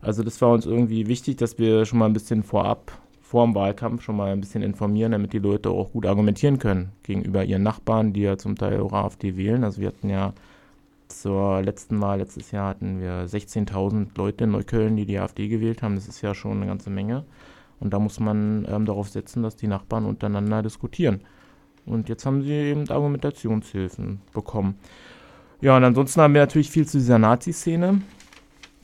[0.00, 3.54] Also das war uns irgendwie wichtig, dass wir schon mal ein bisschen vorab, vor dem
[3.54, 7.62] Wahlkampf schon mal ein bisschen informieren, damit die Leute auch gut argumentieren können gegenüber ihren
[7.62, 9.64] Nachbarn, die ja zum Teil auch AfD wählen.
[9.64, 10.34] Also wir hatten ja
[11.08, 15.82] zur letzten Wahl, letztes Jahr hatten wir 16.000 Leute in Neukölln, die die AfD gewählt
[15.82, 15.94] haben.
[15.94, 17.24] Das ist ja schon eine ganze Menge.
[17.80, 21.20] Und da muss man ähm, darauf setzen, dass die Nachbarn untereinander diskutieren.
[21.86, 24.76] Und jetzt haben sie eben Argumentationshilfen bekommen.
[25.60, 28.00] Ja, und ansonsten haben wir natürlich viel zu dieser Nazi-Szene.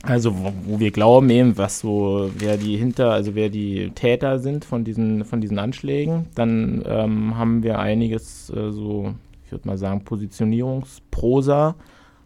[0.03, 4.39] Also, wo, wo wir glauben eben, was so, wer die hinter, also wer die Täter
[4.39, 6.27] sind von diesen, von diesen Anschlägen.
[6.33, 9.13] Dann ähm, haben wir einiges äh, so,
[9.45, 11.75] ich würde mal sagen, Positionierungsprosa.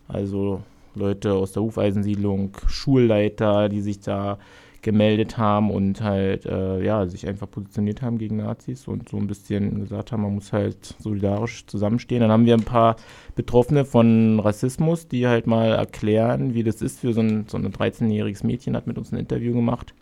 [0.08, 0.62] Also
[0.93, 4.38] Leute aus der Hufeisensiedlung, Schulleiter, die sich da
[4.85, 9.25] gemeldet haben und halt, äh, ja, sich einfach positioniert haben gegen Nazis und so ein
[9.25, 12.21] bisschen gesagt haben, man muss halt solidarisch zusammenstehen.
[12.21, 12.95] Dann haben wir ein paar
[13.33, 17.65] Betroffene von Rassismus, die halt mal erklären, wie das ist für so ein, so ein
[17.65, 19.95] 13-jähriges Mädchen, hat mit uns ein Interview gemacht,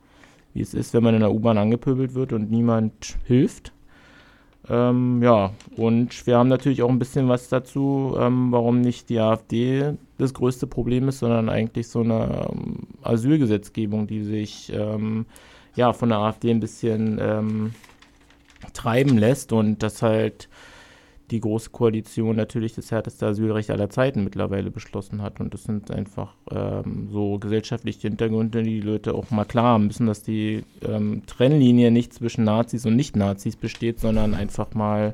[0.54, 3.72] wie es ist, wenn man in der U-Bahn angepöbelt wird und niemand hilft.
[4.70, 9.20] Ähm, ja, und wir haben natürlich auch ein bisschen was dazu, ähm, warum nicht die
[9.20, 15.26] AfD das größte Problem ist, sondern eigentlich so eine ähm, Asylgesetzgebung, die sich ähm,
[15.76, 17.74] ja von der AfD ein bisschen ähm,
[18.72, 20.48] treiben lässt und das halt
[21.32, 25.40] die Große Koalition natürlich das härteste Asylrecht aller Zeiten mittlerweile beschlossen hat.
[25.40, 29.88] Und das sind einfach ähm, so gesellschaftliche Hintergründe, die die Leute auch mal klar haben
[29.88, 35.14] müssen, dass die ähm, Trennlinie nicht zwischen Nazis und Nicht-Nazis besteht, sondern einfach mal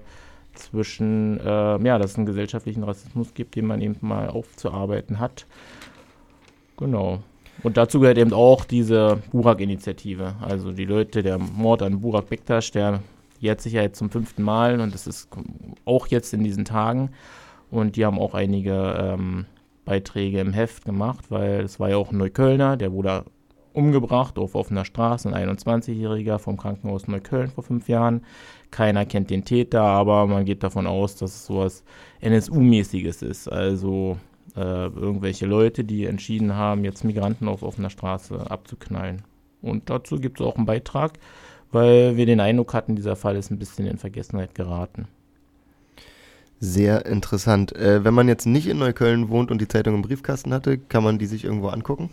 [0.55, 1.45] zwischen, äh,
[1.83, 5.45] ja, dass es einen gesellschaftlichen Rassismus gibt, den man eben mal aufzuarbeiten hat.
[6.77, 7.19] Genau.
[7.61, 10.35] Und dazu gehört eben auch diese Burak-Initiative.
[10.41, 13.01] Also die Leute, der Mord an Burak Bektasch, der
[13.39, 15.29] jährt sich ja jetzt zum fünften Mal und das ist
[15.85, 17.11] auch jetzt in diesen Tagen.
[17.71, 19.45] Und die haben auch einige ähm,
[19.85, 23.25] Beiträge im Heft gemacht, weil es war ja auch ein Neuköllner, der wurde
[23.73, 28.25] umgebracht auf offener Straße, ein 21-Jähriger vom Krankenhaus Neukölln vor fünf Jahren.
[28.71, 31.83] Keiner kennt den Täter, aber man geht davon aus, dass es sowas
[32.21, 33.51] NSU-mäßiges ist.
[33.51, 34.17] Also
[34.55, 39.21] äh, irgendwelche Leute, die entschieden haben, jetzt Migranten auf offener Straße abzuknallen.
[39.61, 41.13] Und dazu gibt es auch einen Beitrag
[41.71, 45.07] weil wir den Eindruck hatten, dieser Fall ist ein bisschen in Vergessenheit geraten.
[46.59, 47.75] Sehr interessant.
[47.75, 51.03] Äh, wenn man jetzt nicht in Neukölln wohnt und die Zeitung im Briefkasten hatte, kann
[51.03, 52.09] man die sich irgendwo angucken?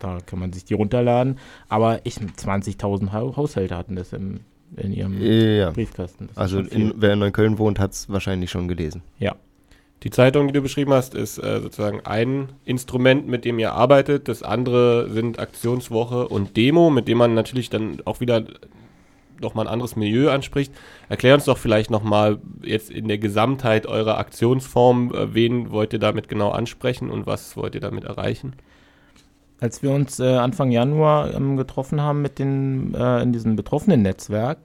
[0.00, 1.38] Da kann man sich die runterladen.
[1.68, 4.40] Aber 20.000 Haushalte hatten das im,
[4.76, 5.70] in ihrem Ja.
[5.70, 6.28] Briefkasten.
[6.28, 9.02] Das Also in, wer in Neukölln wohnt, hat es wahrscheinlich schon gelesen.
[9.18, 9.34] ja.
[10.02, 14.26] Die Zeitung, die du beschrieben hast, ist äh, sozusagen ein Instrument, mit dem ihr arbeitet.
[14.26, 18.42] Das andere sind Aktionswoche und Demo, mit dem man natürlich dann auch wieder
[19.40, 20.72] nochmal ein anderes Milieu anspricht.
[21.08, 26.00] Erklär uns doch vielleicht nochmal jetzt in der Gesamtheit eurer Aktionsform, äh, wen wollt ihr
[26.00, 28.54] damit genau ansprechen und was wollt ihr damit erreichen?
[29.62, 34.02] Als wir uns äh, Anfang Januar ähm, getroffen haben mit den, äh, in diesem betroffenen
[34.02, 34.58] Netzwerk,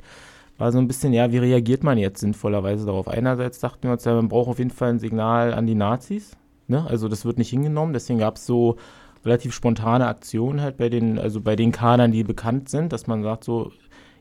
[0.57, 3.07] war so ein bisschen, ja, wie reagiert man jetzt sinnvollerweise darauf?
[3.07, 6.31] Einerseits dachten wir uns, ja, man braucht auf jeden Fall ein Signal an die Nazis.
[6.67, 6.83] Ne?
[6.87, 8.77] Also das wird nicht hingenommen, deswegen gab es so
[9.23, 13.21] relativ spontane Aktionen halt bei den, also bei den Kadern, die bekannt sind, dass man
[13.21, 13.71] sagt so,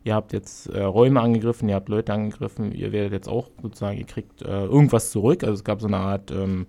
[0.04, 3.96] ihr habt jetzt äh, Räume angegriffen, ihr habt Leute angegriffen, ihr werdet jetzt auch sozusagen,
[3.96, 5.42] ihr kriegt äh, irgendwas zurück.
[5.42, 6.66] Also es gab so eine Art, ähm,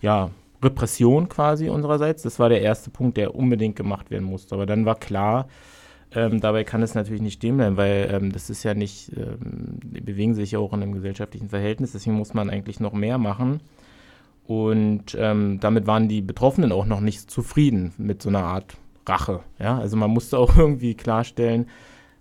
[0.00, 0.30] ja,
[0.62, 2.22] Repression quasi unsererseits.
[2.22, 4.54] Das war der erste Punkt, der unbedingt gemacht werden musste.
[4.54, 5.48] Aber dann war klar,
[6.12, 9.78] ähm, dabei kann es natürlich nicht stehen bleiben, weil ähm, das ist ja nicht, ähm,
[9.82, 13.18] die bewegen sich ja auch in einem gesellschaftlichen Verhältnis, deswegen muss man eigentlich noch mehr
[13.18, 13.60] machen.
[14.46, 19.40] Und ähm, damit waren die Betroffenen auch noch nicht zufrieden mit so einer Art Rache.
[19.60, 19.78] Ja?
[19.78, 21.66] Also man musste auch irgendwie klarstellen,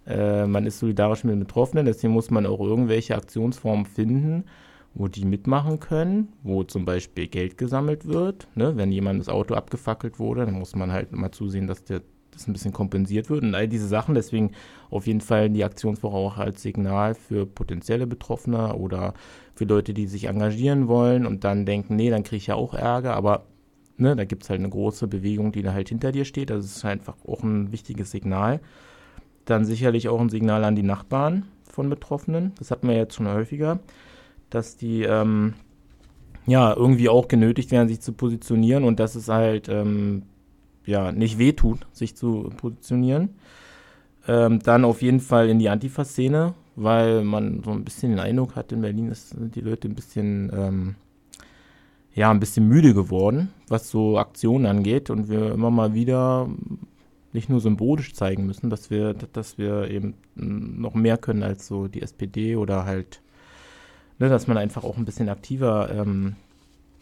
[0.06, 4.45] äh, man ist solidarisch mit den Betroffenen, deswegen muss man auch irgendwelche Aktionsformen finden,
[5.00, 8.50] wo die mitmachen können, wo zum Beispiel Geld gesammelt wird.
[8.56, 8.76] Ne?
[8.76, 12.48] Wenn jemand das Auto abgefackelt wurde, dann muss man halt mal zusehen, dass der das
[12.48, 14.14] ein bisschen kompensiert wird und all diese Sachen.
[14.14, 14.52] Deswegen
[14.90, 19.14] auf jeden Fall die Aktionswoche auch als Signal für potenzielle Betroffene oder
[19.56, 22.74] für Leute, die sich engagieren wollen und dann denken, nee, dann kriege ich ja auch
[22.74, 23.46] Ärger, aber
[23.96, 26.50] ne, da gibt es halt eine große Bewegung, die da halt hinter dir steht.
[26.50, 28.60] Das ist einfach auch ein wichtiges Signal.
[29.46, 32.52] Dann sicherlich auch ein Signal an die Nachbarn von Betroffenen.
[32.60, 33.80] Das hatten wir jetzt schon häufiger,
[34.50, 35.54] dass die ähm,
[36.46, 40.24] ja irgendwie auch genötigt werden, sich zu positionieren und dass es halt ähm,
[40.86, 43.36] ja nicht wehtut, sich zu positionieren.
[44.28, 48.56] Ähm, dann auf jeden Fall in die Antifa-Szene, weil man so ein bisschen den Eindruck
[48.56, 50.96] hat, in Berlin sind die Leute ein bisschen, ähm,
[52.14, 56.50] ja, ein bisschen müde geworden, was so Aktionen angeht und wir immer mal wieder
[57.32, 61.88] nicht nur symbolisch zeigen müssen, dass wir, dass wir eben noch mehr können als so
[61.88, 63.22] die SPD oder halt,
[64.20, 66.36] ne, dass man einfach auch ein bisschen aktiver ähm,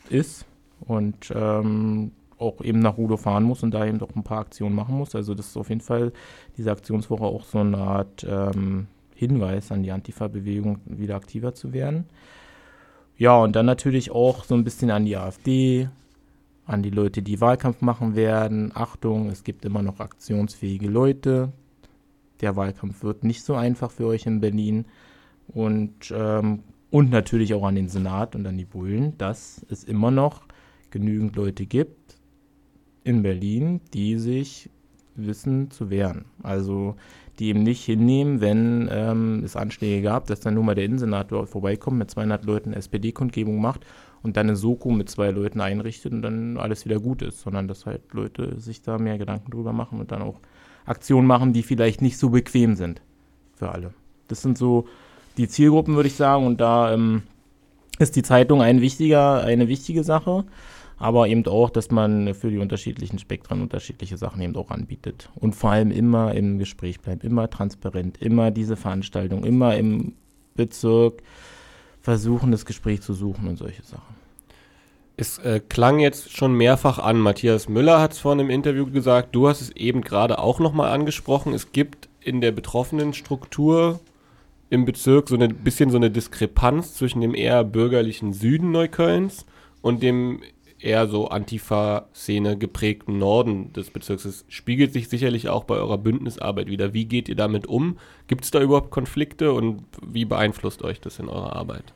[0.10, 0.46] ist
[0.82, 4.76] und ähm, auch eben nach Rudo fahren muss und da eben doch ein paar Aktionen
[4.76, 5.16] machen muss.
[5.16, 6.14] Also das ist auf jeden Fall
[6.56, 12.06] diese Aktionswoche auch so eine Art ähm, Hinweis an die Antifa-Bewegung, wieder aktiver zu werden.
[13.18, 15.90] Ja, und dann natürlich auch so ein bisschen an die AfD,
[16.68, 18.72] an die Leute, die Wahlkampf machen werden.
[18.76, 21.52] Achtung, es gibt immer noch aktionsfähige Leute.
[22.42, 24.86] Der Wahlkampf wird nicht so einfach für euch in Berlin.
[25.48, 30.12] Und, ähm, und natürlich auch an den Senat und an die Bullen, dass es immer
[30.12, 30.41] noch
[30.89, 32.17] genügend Leute gibt
[33.04, 34.69] in Berlin, die sich
[35.15, 36.26] wissen zu wehren.
[36.43, 36.96] Also
[37.40, 41.46] die eben nicht hinnehmen, wenn ähm, es Anschläge gab, dass dann nur mal der Innensenator
[41.46, 43.85] vorbeikommt, mit 200 Leuten SPD-Kundgebung macht
[44.23, 47.67] und dann eine Soko mit zwei Leuten einrichtet und dann alles wieder gut ist, sondern
[47.67, 50.40] dass halt Leute sich da mehr Gedanken drüber machen und dann auch
[50.85, 53.02] Aktionen machen, die vielleicht nicht so bequem sind
[53.54, 53.94] für alle.
[54.27, 54.88] Das sind so
[55.38, 57.23] die Zielgruppen, würde ich sagen, und da ähm,
[58.00, 60.46] ist die Zeitung ein wichtiger, eine wichtige Sache
[60.98, 65.29] aber eben auch, dass man für die unterschiedlichen Spektren unterschiedliche Sachen eben auch anbietet.
[65.35, 70.13] Und vor allem immer im Gespräch bleibt, immer transparent, immer diese Veranstaltung, immer im
[70.56, 71.21] Bezirk
[72.02, 74.15] versuchen, das Gespräch zu suchen und solche Sachen.
[75.17, 77.19] Es äh, klang jetzt schon mehrfach an.
[77.19, 79.35] Matthias Müller hat es vorhin im Interview gesagt.
[79.35, 81.54] Du hast es eben gerade auch nochmal angesprochen.
[81.54, 84.00] Es gibt in der betroffenen Struktur
[84.70, 89.46] im Bezirk so ein bisschen so eine Diskrepanz zwischen dem eher bürgerlichen Süden Neuköllns
[89.82, 90.42] und dem
[90.80, 94.24] eher so Antifa-Szene geprägten Norden des Bezirks.
[94.24, 96.94] Das spiegelt sich sicherlich auch bei eurer Bündnisarbeit wieder.
[96.94, 97.98] Wie geht ihr damit um?
[98.28, 101.94] Gibt es da überhaupt Konflikte und wie beeinflusst euch das in eurer Arbeit?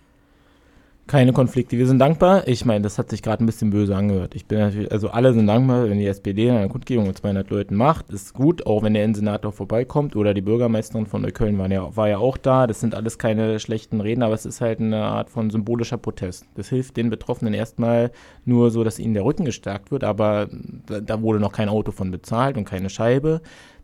[1.07, 1.77] Keine Konflikte.
[1.77, 2.47] Wir sind dankbar.
[2.47, 4.33] Ich meine, das hat sich gerade ein bisschen böse angehört.
[4.33, 7.75] Ich bin natürlich, also alle sind dankbar, wenn die SPD eine Kundgebung mit 200 Leuten
[7.75, 8.65] macht, ist gut.
[8.65, 12.37] Auch wenn der Innensenator vorbeikommt oder die Bürgermeisterin von Neukölln war ja, war ja auch
[12.37, 12.65] da.
[12.65, 16.45] Das sind alles keine schlechten Reden, aber es ist halt eine Art von symbolischer Protest.
[16.55, 18.11] Das hilft den Betroffenen erstmal
[18.45, 20.47] nur so, dass ihnen der Rücken gestärkt wird, aber
[20.85, 23.41] da, da wurde noch kein Auto von bezahlt und keine Scheibe.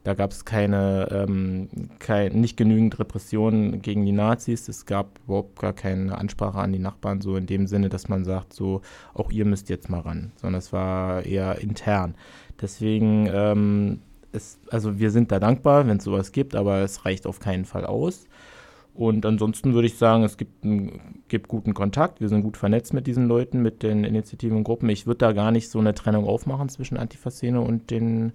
[0.07, 1.67] Da gab es keine, ähm,
[1.99, 4.69] kein, nicht genügend Repressionen gegen die Nazis.
[4.69, 8.23] Es gab überhaupt gar keine Ansprache an die Nachbarn, so in dem Sinne, dass man
[8.23, 8.79] sagt, so,
[9.13, 12.15] auch ihr müsst jetzt mal ran, sondern es war eher intern.
[12.61, 13.99] Deswegen, ähm,
[14.31, 17.65] es, also wir sind da dankbar, wenn es sowas gibt, aber es reicht auf keinen
[17.65, 18.29] Fall aus.
[18.93, 20.65] Und ansonsten würde ich sagen, es gibt,
[21.27, 22.21] gibt guten Kontakt.
[22.21, 24.87] Wir sind gut vernetzt mit diesen Leuten, mit den Initiativen und Gruppen.
[24.87, 28.31] Ich würde da gar nicht so eine Trennung aufmachen zwischen Antifa-Szene und den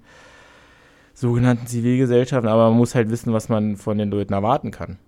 [1.15, 4.99] sogenannten Zivilgesellschaften, aber man muss halt wissen, was man von den Leuten erwarten kann.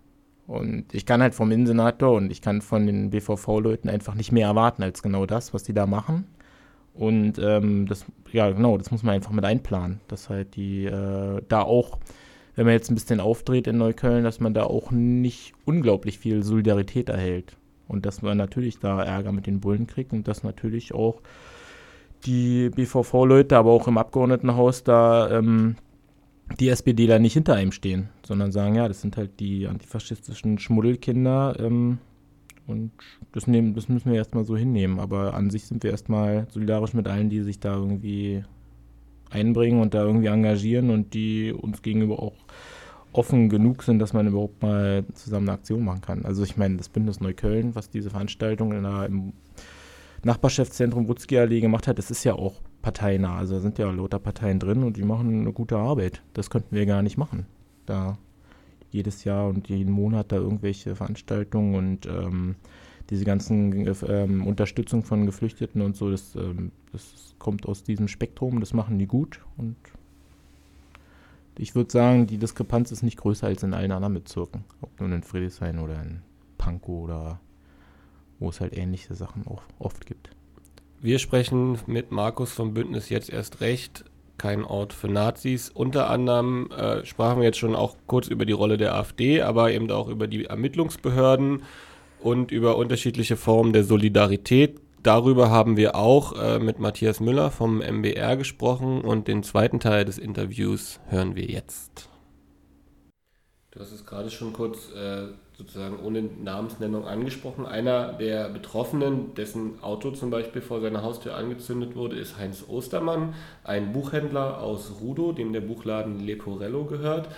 [0.47, 4.47] Und ich kann halt vom Innensenator und ich kann von den BVV-Leuten einfach nicht mehr
[4.47, 6.27] erwarten als genau das, was die da machen.
[6.93, 11.43] Und ähm, das, ja genau, das muss man einfach mit einplanen, dass halt die äh,
[11.49, 11.99] da auch,
[12.55, 16.43] wenn man jetzt ein bisschen aufdreht in Neukölln, dass man da auch nicht unglaublich viel
[16.43, 17.57] Solidarität erhält.
[17.89, 21.21] Und dass man natürlich da Ärger mit den Bullen kriegt und dass natürlich auch
[22.25, 25.77] die BVV-Leute, aber auch im Abgeordnetenhaus da ähm,
[26.59, 30.59] die SPD da nicht hinter einem stehen, sondern sagen, ja, das sind halt die antifaschistischen
[30.59, 31.99] Schmuddelkinder ähm,
[32.67, 32.93] und
[33.33, 34.99] das, nehmen, das müssen wir erstmal so hinnehmen.
[34.99, 38.45] Aber an sich sind wir erstmal solidarisch mit allen, die sich da irgendwie
[39.31, 42.35] einbringen und da irgendwie engagieren und die uns gegenüber auch
[43.13, 46.25] offen genug sind, dass man überhaupt mal zusammen eine Aktion machen kann.
[46.25, 49.33] Also ich meine, das Bündnis Neukölln, was diese Veranstaltung in der, im
[50.25, 53.39] Nachbarschaftszentrum Wutzki Allee gemacht hat, das ist ja auch parteinah.
[53.39, 56.23] Also da sind ja lauter Parteien drin und die machen eine gute Arbeit.
[56.35, 57.47] Das könnten wir gar nicht machen.
[57.87, 58.19] Da
[58.91, 62.57] jedes Jahr und jeden Monat da irgendwelche Veranstaltungen und ähm,
[63.09, 68.61] diese ganzen ähm, Unterstützung von Geflüchteten und so, das, ähm, das kommt aus diesem Spektrum,
[68.61, 69.77] das machen die gut und
[71.57, 74.65] ich würde sagen, die Diskrepanz ist nicht größer als in allen anderen Bezirken.
[74.81, 76.21] Ob nun in Friedrichshain oder in
[76.59, 77.41] Pankow oder
[78.41, 80.31] wo es halt ähnliche Sachen auch oft gibt.
[81.05, 84.07] Wir sprechen mit Markus vom Bündnis jetzt erst recht.
[84.39, 85.69] Kein Ort für Nazis.
[85.69, 89.71] Unter anderem äh, sprachen wir jetzt schon auch kurz über die Rolle der AfD, aber
[89.71, 91.63] eben auch über die Ermittlungsbehörden
[92.21, 94.81] und über unterschiedliche Formen der Solidarität.
[95.03, 100.07] Darüber haben wir auch äh, mit Matthias Müller vom MBR gesprochen und den zweiten Teil
[100.07, 102.09] des Interviews hören wir jetzt.
[103.73, 105.27] Du hast es gerade schon kurz äh,
[105.57, 107.65] sozusagen ohne Namensnennung angesprochen.
[107.65, 113.35] Einer der Betroffenen, dessen Auto zum Beispiel vor seiner Haustür angezündet wurde, ist Heinz Ostermann,
[113.63, 117.29] ein Buchhändler aus Rudo, dem der Buchladen Leporello gehört.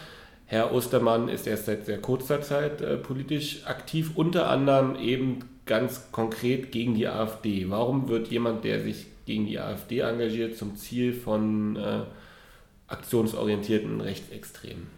[0.47, 6.13] Herr Ostermann ist erst seit sehr kurzer Zeit äh, politisch aktiv, unter anderem eben ganz
[6.13, 7.69] konkret gegen die AfD.
[7.69, 12.03] Warum wird jemand, der sich gegen die AfD engagiert, zum Ziel von äh,
[12.87, 14.96] aktionsorientierten Rechtsextremen?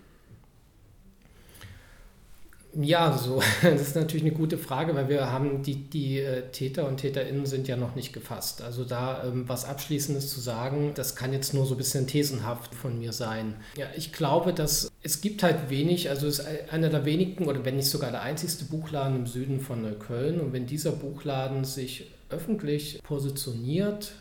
[2.75, 6.87] Ja, so, das ist natürlich eine gute Frage, weil wir haben die, die äh, Täter
[6.87, 8.63] und TäterInnen sind ja noch nicht gefasst.
[8.63, 12.75] Also da ähm, was Abschließendes zu sagen, das kann jetzt nur so ein bisschen thesenhaft
[12.75, 13.55] von mir sein.
[13.77, 17.65] Ja, ich glaube, dass es gibt halt wenig, also es ist einer der wenigen oder
[17.65, 22.11] wenn nicht sogar der einzigste Buchladen im Süden von Neukölln und wenn dieser Buchladen sich
[22.31, 24.13] öffentlich positioniert,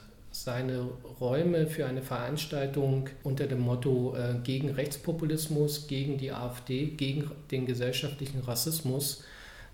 [0.43, 0.87] seine
[1.19, 7.65] Räume für eine Veranstaltung unter dem Motto äh, gegen Rechtspopulismus, gegen die AfD, gegen den
[7.65, 9.23] gesellschaftlichen Rassismus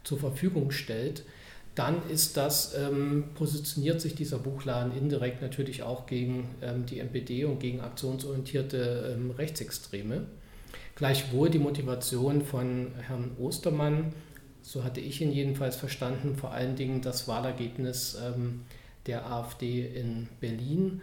[0.04, 1.24] zur Verfügung stellt,
[1.76, 7.46] dann ist das, ähm, positioniert sich dieser Buchladen indirekt natürlich auch gegen ähm, die NPD
[7.46, 10.28] und gegen aktionsorientierte ähm, Rechtsextreme.
[10.96, 14.14] Gleichwohl die Motivation von Herrn Ostermann,
[14.62, 18.62] so hatte ich ihn jedenfalls verstanden, vor allen Dingen das Wahlergebnis ähm,
[19.08, 21.02] der AfD in Berlin.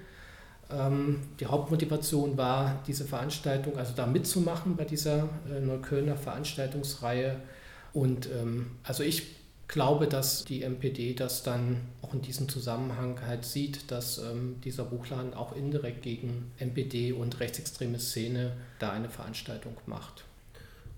[0.71, 7.37] Ähm, die Hauptmotivation war, diese Veranstaltung, also da mitzumachen bei dieser äh, Neuköllner Veranstaltungsreihe.
[7.93, 9.41] Und ähm, also ich
[9.71, 14.85] glaube, dass die MPD das dann auch in diesem Zusammenhang halt sieht, dass ähm, dieser
[14.85, 20.25] Buchladen auch indirekt gegen MPD und rechtsextreme Szene da eine Veranstaltung macht.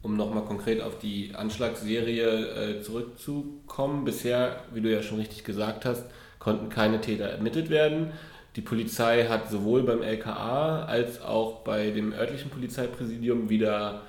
[0.00, 5.84] Um nochmal konkret auf die Anschlagsserie äh, zurückzukommen, bisher, wie du ja schon richtig gesagt
[5.84, 6.04] hast,
[6.42, 8.10] konnten keine Täter ermittelt werden.
[8.56, 14.02] Die Polizei hat sowohl beim LKA als auch bei dem örtlichen Polizeipräsidium wieder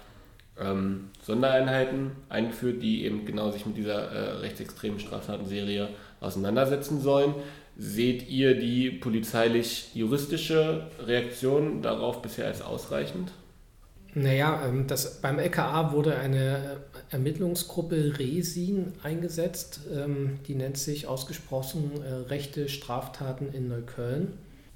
[0.59, 5.89] ähm, Sondereinheiten eingeführt, die eben genau sich mit dieser äh, rechtsextremen Straftatenserie
[6.21, 7.35] auseinandersetzen sollen.
[7.77, 13.31] Seht ihr die polizeilich-juristische Reaktion darauf bisher als ausreichend?
[14.15, 16.77] Naja, ähm, das, beim LKA wurde eine
[17.09, 24.33] Ermittlungsgruppe Resin eingesetzt, ähm, die nennt sich ausgesprochen äh, rechte Straftaten in Neukölln.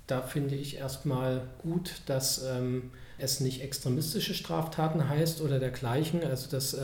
[0.07, 6.49] Da finde ich erstmal gut, dass ähm, es nicht extremistische Straftaten heißt oder dergleichen, also
[6.49, 6.75] dass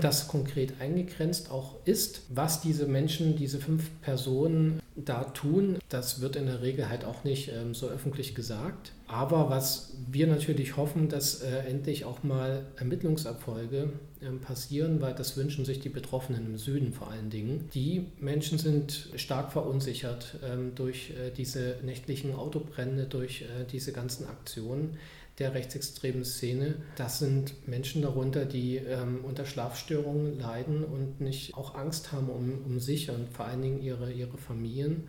[0.00, 2.22] das konkret eingegrenzt auch ist.
[2.28, 7.24] Was diese Menschen, diese fünf Personen da tun, das wird in der Regel halt auch
[7.24, 8.92] nicht ähm, so öffentlich gesagt.
[9.06, 15.36] Aber was wir natürlich hoffen, dass äh, endlich auch mal Ermittlungserfolge äh, passieren, weil das
[15.36, 17.68] wünschen sich die Betroffenen im Süden vor allen Dingen.
[17.74, 24.26] Die Menschen sind stark verunsichert ähm, durch äh, diese nächtlichen Autobrände, durch äh, diese ganzen
[24.26, 24.96] Aktionen
[25.38, 26.76] der rechtsextremen Szene.
[26.96, 32.64] Das sind Menschen darunter, die ähm, unter Schlafstörungen leiden und nicht auch Angst haben um,
[32.64, 35.08] um sich und vor allen Dingen ihre, ihre Familien.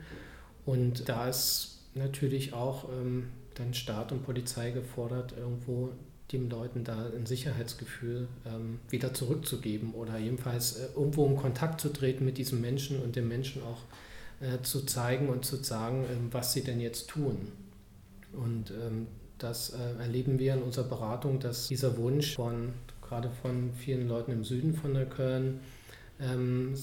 [0.65, 5.91] Und da ist natürlich auch ähm, dann Staat und Polizei gefordert, irgendwo
[6.32, 11.89] den Leuten da ein Sicherheitsgefühl ähm, wieder zurückzugeben oder jedenfalls äh, irgendwo in Kontakt zu
[11.89, 13.82] treten mit diesem Menschen und dem Menschen auch
[14.41, 17.51] äh, zu zeigen und zu sagen, äh, was sie denn jetzt tun.
[18.34, 19.07] Und ähm,
[19.38, 24.32] das äh, erleben wir in unserer Beratung, dass dieser Wunsch von gerade von vielen Leuten
[24.32, 25.60] im Süden von Neukölln
[26.20, 26.74] ähm,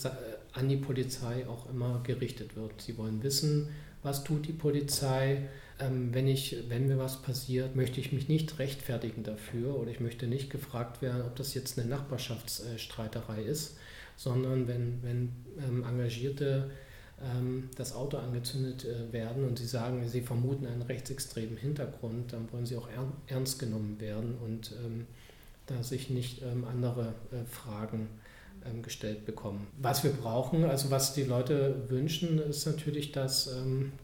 [0.53, 2.81] an die Polizei auch immer gerichtet wird.
[2.81, 3.69] Sie wollen wissen,
[4.03, 5.49] was tut die Polizei,
[5.81, 10.01] ähm, wenn, ich, wenn mir was passiert, möchte ich mich nicht rechtfertigen dafür oder ich
[10.01, 13.77] möchte nicht gefragt werden, ob das jetzt eine Nachbarschaftsstreiterei ist,
[14.17, 15.33] sondern wenn, wenn
[15.67, 16.71] ähm, engagierte
[17.77, 22.67] das Auto angezündet äh, werden und sie sagen, sie vermuten einen rechtsextremen Hintergrund, dann wollen
[22.67, 22.89] sie auch
[23.27, 25.07] ernst genommen werden und ähm,
[25.67, 28.09] da sich nicht ähm, andere äh, Fragen
[28.81, 29.67] gestellt bekommen.
[29.79, 33.51] Was wir brauchen, also was die Leute wünschen, ist natürlich, dass,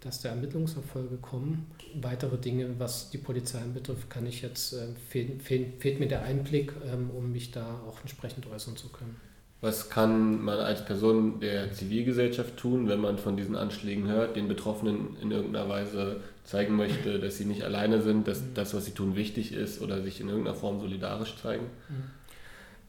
[0.00, 1.70] dass da Ermittlungserfolge kommen.
[1.94, 4.74] Weitere Dinge, was die Polizei betrifft, kann ich jetzt,
[5.08, 6.72] fehlt, fehlt, fehlt mir der Einblick,
[7.16, 9.14] um mich da auch entsprechend äußern zu können.
[9.60, 14.46] Was kann man als Person der Zivilgesellschaft tun, wenn man von diesen Anschlägen hört, den
[14.46, 18.92] Betroffenen in irgendeiner Weise zeigen möchte, dass sie nicht alleine sind, dass das, was sie
[18.92, 21.66] tun, wichtig ist oder sich in irgendeiner Form solidarisch zeigen?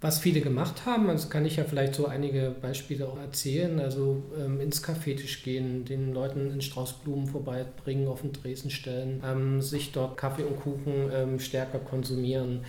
[0.01, 4.24] Was viele gemacht haben, also kann ich ja vielleicht so einige Beispiele auch erzählen, also
[4.39, 9.61] ähm, ins Cafetisch gehen, den Leuten einen Strauß Blumen vorbeibringen, auf den Dresen stellen, ähm,
[9.61, 12.61] sich dort Kaffee und Kuchen ähm, stärker konsumieren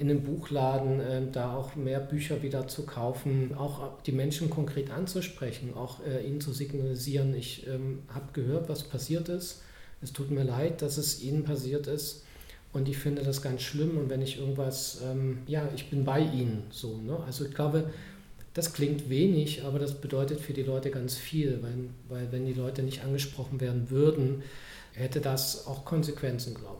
[0.00, 4.90] in einem Buchladen äh, da auch mehr Bücher wieder zu kaufen, auch die Menschen konkret
[4.90, 9.62] anzusprechen, auch äh, ihnen zu signalisieren, ich ähm, habe gehört, was passiert ist.
[10.02, 12.24] Es tut mir leid, dass es ihnen passiert ist.
[12.72, 13.98] Und ich finde das ganz schlimm.
[13.98, 16.96] Und wenn ich irgendwas, ähm, ja, ich bin bei ihnen so.
[16.96, 17.18] Ne?
[17.26, 17.90] Also ich glaube,
[18.54, 21.74] das klingt wenig, aber das bedeutet für die Leute ganz viel, weil,
[22.08, 24.42] weil wenn die Leute nicht angesprochen werden würden,
[24.92, 26.79] hätte das auch Konsequenzen, glaube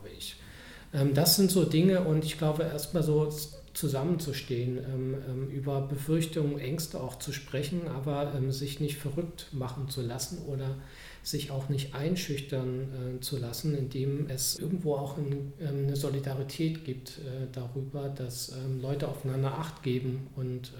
[0.93, 3.29] Ähm, das sind so Dinge und ich glaube, erstmal so
[3.73, 10.01] zusammenzustehen, ähm, ähm, über Befürchtungen, Ängste auch zu sprechen, aber sich nicht verrückt machen zu
[10.01, 10.75] lassen oder
[11.23, 17.47] sich auch nicht einschüchtern äh, zu lassen, indem es irgendwo auch eine Solidarität gibt äh,
[17.51, 20.73] darüber, dass Leute aufeinander Acht geben und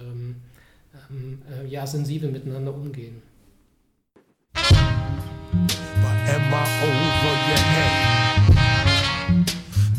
[1.54, 3.22] äh, ja, sensibel miteinander umgehen.
[4.52, 8.11] But am I over your head?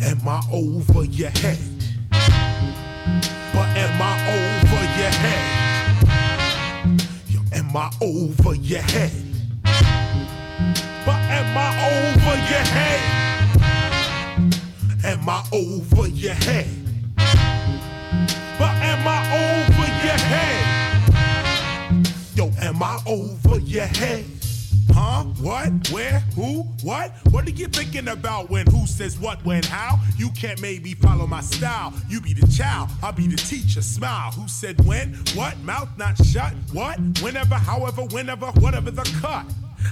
[0.06, 1.58] Am I over your head?
[2.12, 5.46] But am I over your head?
[7.30, 9.12] Yo, am I over your head?
[11.06, 13.02] But am I over your head?
[15.06, 16.68] Am I over your head?
[18.60, 20.64] But am I over your head?
[22.36, 24.26] Yo, am I over your head?
[24.94, 25.24] Huh?
[25.42, 25.90] What?
[25.90, 26.20] Where?
[26.36, 26.64] Who?
[26.84, 27.12] What?
[27.32, 30.00] What are you thinking about when who says what, when, how?
[30.18, 31.94] You can't maybe follow my style.
[32.08, 33.82] You be the child, I'll be the teacher.
[33.82, 34.32] Smile.
[34.32, 35.16] Who said when?
[35.34, 35.58] What?
[35.60, 36.54] Mouth not shut?
[36.72, 37.00] What?
[37.22, 39.46] Whenever, however, whenever, whatever the cut.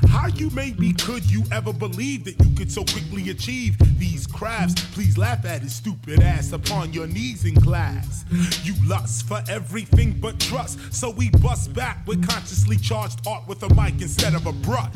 [0.09, 4.27] How you made me could you ever believe that you could so quickly achieve these
[4.27, 4.85] crafts?
[4.93, 8.25] Please laugh at his stupid ass upon your knees in class.
[8.63, 13.63] You lust for everything but trust, so we bust back with consciously charged art with
[13.63, 14.91] a mic instead of a brush.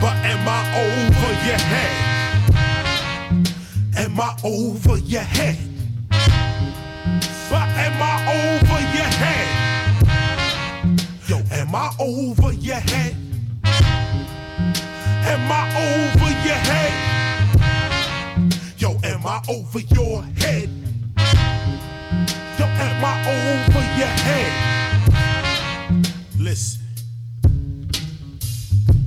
[0.00, 2.14] But am I over your head?
[3.96, 5.58] Am I over your head?
[7.50, 9.48] But am I over your head?
[11.28, 13.23] Yo, am I over your head?
[15.26, 16.92] Am I over your head?
[18.78, 20.68] Yo, am I over your head?
[22.58, 24.52] Yo, am I over your head?
[26.38, 26.83] Listen.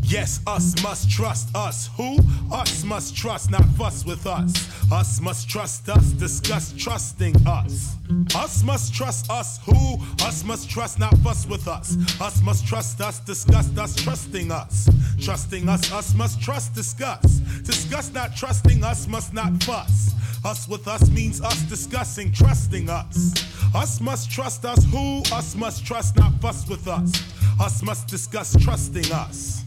[0.07, 1.89] Yes, us must trust us.
[1.97, 2.17] Who?
[2.49, 4.69] Us must trust, not fuss with us.
[4.89, 7.97] Us must trust us, discuss trusting us.
[8.33, 9.59] Us must trust us.
[9.65, 9.97] Who?
[10.25, 11.97] Us must trust, not fuss with us.
[12.21, 14.87] Us must trust us, discuss us, trusting us.
[15.21, 17.41] Trusting us, us must trust, discuss.
[17.65, 20.13] Discuss not trusting us, must not fuss.
[20.45, 23.33] Us with us means us discussing, trusting us.
[23.75, 24.85] Us must trust us.
[24.85, 25.19] Who?
[25.33, 27.11] Us must trust, not fuss with us.
[27.59, 29.66] Us must discuss trusting us.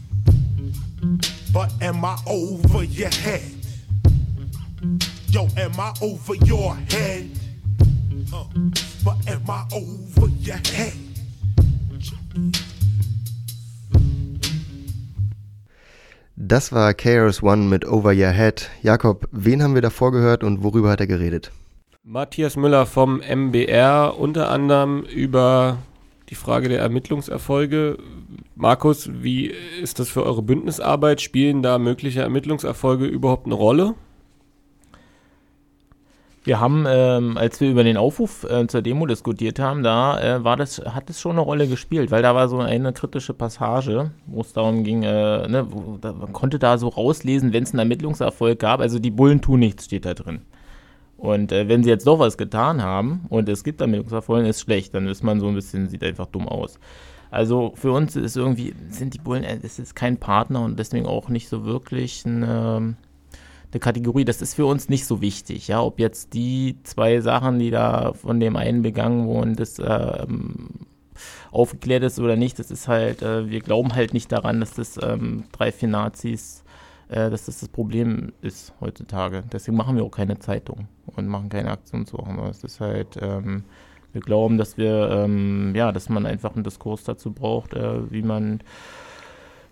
[1.53, 3.41] But am I over your head?
[5.29, 7.29] Yo, am I over your head?
[8.33, 8.45] Uh,
[9.03, 10.93] but am I over your head?
[16.37, 18.69] Das war Chaos One mit Over Your Head.
[18.81, 21.51] Jakob, wen haben wir davor gehört und worüber hat er geredet?
[22.03, 25.79] Matthias Müller vom MBR, unter anderem über
[26.31, 27.97] die Frage der Ermittlungserfolge.
[28.55, 29.47] Markus, wie
[29.81, 31.21] ist das für eure Bündnisarbeit?
[31.21, 33.95] Spielen da mögliche Ermittlungserfolge überhaupt eine Rolle?
[36.43, 40.43] Wir haben, ähm, als wir über den Aufruf äh, zur Demo diskutiert haben, da äh,
[40.43, 44.09] war das, hat es schon eine Rolle gespielt, weil da war so eine kritische Passage,
[44.25, 47.73] wo es darum ging, äh, ne, wo, da, man konnte da so rauslesen, wenn es
[47.73, 50.41] einen Ermittlungserfolg gab, also die Bullen tun nichts, steht da drin.
[51.21, 54.95] Und äh, wenn sie jetzt doch was getan haben und es gibt Ermittlungserfolge, ist schlecht,
[54.95, 56.79] dann ist man so ein bisschen, sieht einfach dumm aus.
[57.29, 61.05] Also für uns ist irgendwie, sind die Bullen, äh, es ist kein Partner und deswegen
[61.05, 62.95] auch nicht so wirklich eine,
[63.71, 64.25] eine Kategorie.
[64.25, 68.13] Das ist für uns nicht so wichtig, ja, ob jetzt die zwei Sachen, die da
[68.13, 70.69] von dem einen begangen wurden, das ähm,
[71.51, 74.97] aufgeklärt ist oder nicht, das ist halt, äh, wir glauben halt nicht daran, dass das
[74.99, 76.63] ähm, drei, vier Nazis,
[77.11, 79.43] äh, dass das das Problem ist heutzutage.
[79.51, 82.39] Deswegen machen wir auch keine Zeitung und machen keine Aktionswochen.
[82.49, 83.65] Es ist halt, ähm,
[84.13, 88.21] wir glauben, dass wir, ähm, ja, dass man einfach einen Diskurs dazu braucht, äh, wie
[88.21, 88.61] man,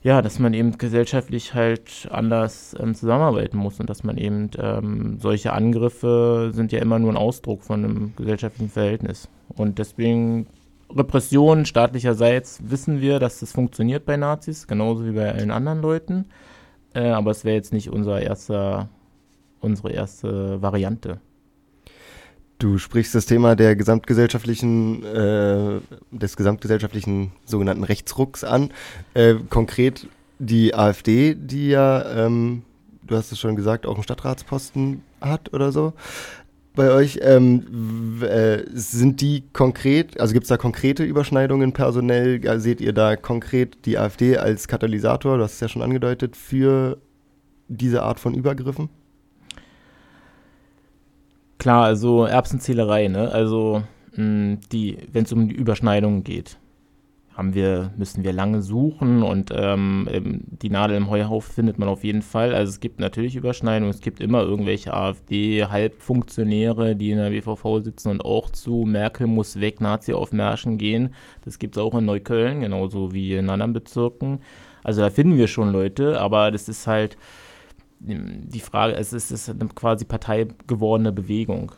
[0.04, 5.18] ja, dass man eben gesellschaftlich halt anders ähm, zusammenarbeiten muss und dass man eben ähm,
[5.20, 9.30] solche Angriffe sind ja immer nur ein Ausdruck von einem gesellschaftlichen Verhältnis.
[9.56, 10.48] Und deswegen
[10.94, 16.26] Repression staatlicherseits wissen wir, dass das funktioniert bei Nazis, genauso wie bei allen anderen Leuten.
[16.94, 18.90] Äh, aber es wäre jetzt nicht unser erster,
[19.60, 21.20] unsere erste Variante.
[22.60, 25.80] Du sprichst das Thema der gesamtgesellschaftlichen, äh,
[26.12, 28.72] des gesamtgesellschaftlichen sogenannten Rechtsrucks an.
[29.14, 30.08] Äh, konkret
[30.40, 32.64] die AfD, die ja, ähm,
[33.04, 35.94] du hast es schon gesagt, auch einen Stadtratsposten hat oder so.
[36.76, 42.40] Bei euch ähm, äh, sind die konkret, also gibt es da konkrete Überschneidungen personell?
[42.60, 46.98] Seht ihr da konkret die AfD als Katalysator, du hast es ja schon angedeutet, für
[47.68, 48.90] diese Art von Übergriffen?
[51.58, 53.30] Klar, also Erbsenzählerei, ne?
[53.32, 53.84] Also
[54.16, 56.58] die, wenn es um die Überschneidungen geht,
[57.40, 62.04] haben wir, müssen wir lange suchen und ähm, die Nadel im Heuhaufen findet man auf
[62.04, 62.54] jeden Fall.
[62.54, 68.10] Also es gibt natürlich Überschneidungen, es gibt immer irgendwelche AfD-Halbfunktionäre, die in der WVV sitzen
[68.10, 71.14] und auch zu Merkel muss weg, Nazi auf Märschen gehen.
[71.46, 74.42] Das gibt es auch in Neukölln, genauso wie in anderen Bezirken.
[74.84, 77.18] Also da finden wir schon Leute, aber das ist halt
[78.02, 81.72] die Frage, es ist, es ist eine quasi parteigewordene Bewegung.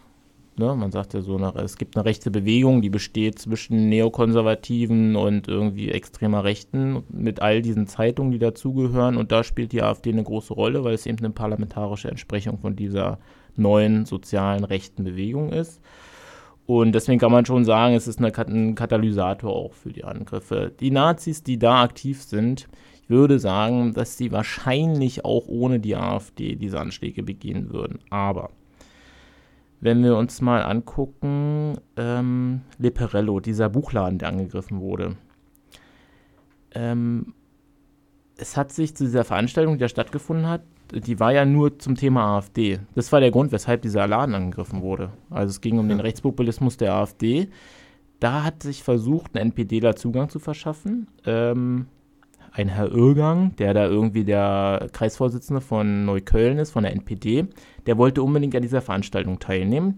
[0.62, 0.76] Ne?
[0.76, 5.90] Man sagt ja so, es gibt eine rechte Bewegung, die besteht zwischen Neokonservativen und irgendwie
[5.90, 9.18] extremer Rechten mit all diesen Zeitungen, die dazugehören.
[9.18, 12.76] Und da spielt die AfD eine große Rolle, weil es eben eine parlamentarische Entsprechung von
[12.76, 13.18] dieser
[13.56, 15.82] neuen sozialen rechten Bewegung ist.
[16.68, 20.72] Und deswegen kann man schon sagen, es ist ein Katalysator auch für die Angriffe.
[20.80, 22.70] Die Nazis, die da aktiv sind,
[23.08, 27.98] würde sagen, dass sie wahrscheinlich auch ohne die AfD diese Anschläge begehen würden.
[28.12, 28.52] Aber
[29.82, 35.18] wenn wir uns mal angucken, ähm, Leperello, dieser Buchladen, der angegriffen wurde.
[36.74, 37.34] ähm,
[38.38, 41.96] es hat sich zu dieser Veranstaltung, die da stattgefunden hat, die war ja nur zum
[41.96, 42.80] Thema AfD.
[42.96, 45.12] Das war der Grund, weshalb dieser Laden angegriffen wurde.
[45.30, 47.50] Also es ging um den Rechtspopulismus der AfD.
[48.20, 51.08] Da hat sich versucht, ein NPDler Zugang zu verschaffen.
[51.26, 51.88] Ähm,
[52.52, 57.48] ein Herr Irgang, der da irgendwie der Kreisvorsitzende von Neukölln ist, von der NPD,
[57.86, 59.98] der wollte unbedingt an dieser Veranstaltung teilnehmen.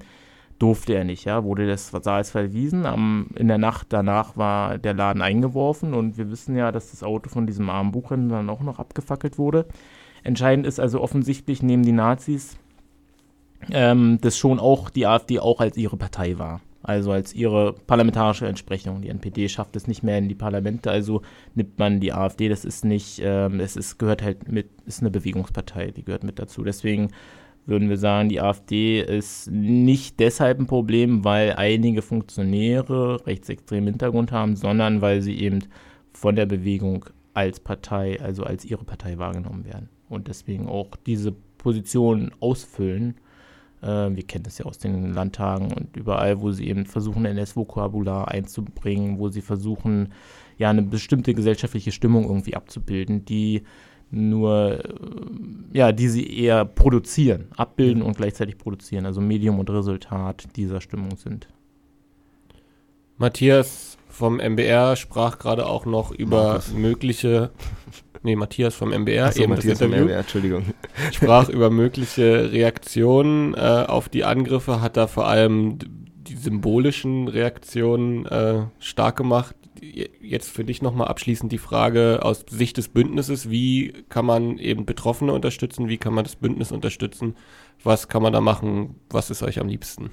[0.60, 2.86] Durfte er nicht, ja, wurde das Saals verwiesen.
[2.86, 7.04] Am, in der Nacht danach war der Laden eingeworfen und wir wissen ja, dass das
[7.04, 9.66] Auto von diesem armen Buchhändler dann auch noch abgefackelt wurde.
[10.24, 12.58] Entscheidend ist also offensichtlich, nehmen die Nazis
[13.72, 16.62] ähm, das schon auch die AfD auch als ihre Partei war.
[16.84, 19.02] Also als ihre parlamentarische Entsprechung.
[19.02, 21.22] Die NPD schafft es nicht mehr in die Parlamente, also
[21.56, 22.50] nimmt man die AfD.
[22.50, 26.40] Das ist nicht, ähm, es ist, gehört halt mit, ist eine Bewegungspartei, die gehört mit
[26.40, 26.64] dazu.
[26.64, 27.10] Deswegen
[27.66, 34.34] würden wir sagen, die AfD ist nicht deshalb ein Problem, weil einige Funktionäre rechtsextremen Hintergrund
[34.34, 35.60] haben, sondern weil sie eben
[36.12, 41.32] von der Bewegung als Partei, also als ihre Partei wahrgenommen werden und deswegen auch diese
[41.58, 43.16] Position ausfüllen.
[43.84, 48.30] Äh, wir kennen das ja aus den Landtagen und überall, wo sie eben versuchen, NS-Vokabular
[48.30, 50.14] einzubringen, wo sie versuchen,
[50.58, 53.64] ja, eine bestimmte gesellschaftliche Stimmung irgendwie abzubilden, die
[54.12, 60.56] nur, äh, ja, die sie eher produzieren, abbilden und gleichzeitig produzieren, also Medium und Resultat
[60.56, 61.48] dieser Stimmung sind.
[63.18, 66.72] Matthias vom MBR sprach gerade auch noch über Markus.
[66.74, 67.51] mögliche,
[68.22, 70.64] nee, Matthias vom MBR, Ach so, eben Matthias das vom Interview, MWR, Entschuldigung.
[71.11, 75.80] sprach über mögliche Reaktionen äh, auf die Angriffe, hat da vor allem
[76.28, 79.55] die symbolischen Reaktionen äh, stark gemacht.
[79.82, 84.57] Je- Jetzt für dich nochmal abschließend die Frage aus Sicht des Bündnisses, wie kann man
[84.57, 87.36] eben Betroffene unterstützen, wie kann man das Bündnis unterstützen,
[87.84, 90.11] was kann man da machen, was ist euch am liebsten?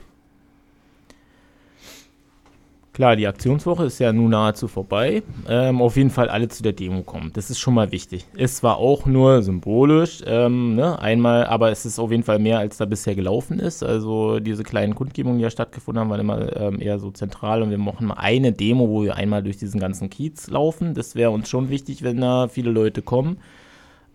[3.01, 5.23] Klar, die Aktionswoche ist ja nun nahezu vorbei.
[5.49, 7.31] Ähm, auf jeden Fall alle zu der Demo kommen.
[7.33, 8.27] Das ist schon mal wichtig.
[8.37, 12.59] Es war auch nur symbolisch, ähm, ne, einmal, aber es ist auf jeden Fall mehr,
[12.59, 13.83] als da bisher gelaufen ist.
[13.83, 17.71] Also diese kleinen Kundgebungen, die ja stattgefunden haben, waren immer ähm, eher so zentral und
[17.71, 20.93] wir machen mal eine Demo, wo wir einmal durch diesen ganzen Kiez laufen.
[20.93, 23.39] Das wäre uns schon wichtig, wenn da viele Leute kommen.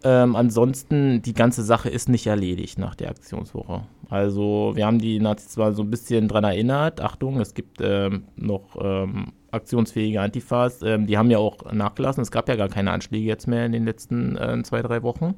[0.04, 3.82] Ähm, ansonsten, die ganze Sache ist nicht erledigt nach der Aktionswoche.
[4.10, 8.26] Also wir haben die Nazis zwar so ein bisschen dran erinnert, Achtung, es gibt ähm,
[8.36, 12.92] noch ähm, aktionsfähige Antifas, ähm, die haben ja auch nachgelassen, es gab ja gar keine
[12.92, 15.36] Anschläge jetzt mehr in den letzten äh, zwei, drei Wochen.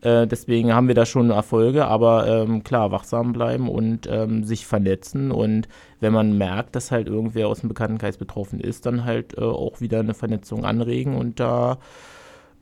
[0.00, 4.66] Äh, deswegen haben wir da schon Erfolge, aber ähm, klar, wachsam bleiben und ähm, sich
[4.66, 5.32] vernetzen.
[5.32, 5.68] Und
[6.00, 9.80] wenn man merkt, dass halt irgendwer aus dem Bekanntenkreis betroffen ist, dann halt äh, auch
[9.80, 11.78] wieder eine Vernetzung anregen und da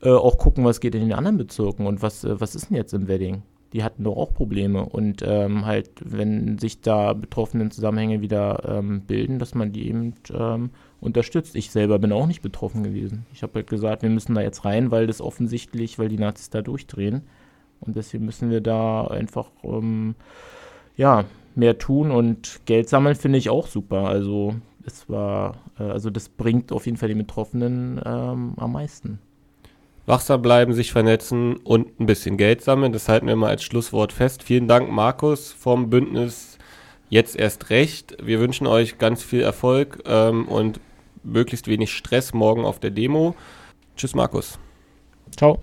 [0.03, 2.77] äh, auch gucken, was geht in den anderen Bezirken und was, äh, was ist denn
[2.77, 3.43] jetzt im Wedding.
[3.77, 9.03] Die hatten doch auch Probleme und ähm, halt, wenn sich da betroffenen Zusammenhänge wieder ähm,
[9.03, 11.55] bilden, dass man die eben ähm, unterstützt.
[11.57, 13.27] Ich selber bin auch nicht betroffen gewesen.
[13.35, 16.49] Ich habe halt gesagt, wir müssen da jetzt rein, weil das offensichtlich, weil die Nazis
[16.49, 17.25] da durchdrehen
[17.81, 20.15] und deswegen müssen wir da einfach ähm,
[20.97, 21.25] ja
[21.55, 24.09] mehr tun und Geld sammeln finde ich auch super.
[24.09, 24.55] Also
[24.87, 29.19] es war, äh, also das bringt auf jeden Fall den Betroffenen ähm, am meisten.
[30.07, 32.93] Wachsam bleiben, sich vernetzen und ein bisschen Geld sammeln.
[32.93, 34.43] Das halten wir mal als Schlusswort fest.
[34.43, 36.57] Vielen Dank, Markus vom Bündnis
[37.09, 38.17] Jetzt erst recht.
[38.21, 40.81] Wir wünschen euch ganz viel Erfolg ähm, und
[41.23, 43.37] möglichst wenig Stress morgen auf der Demo.
[43.97, 44.59] Tschüss, Markus.
[45.37, 45.61] Ciao.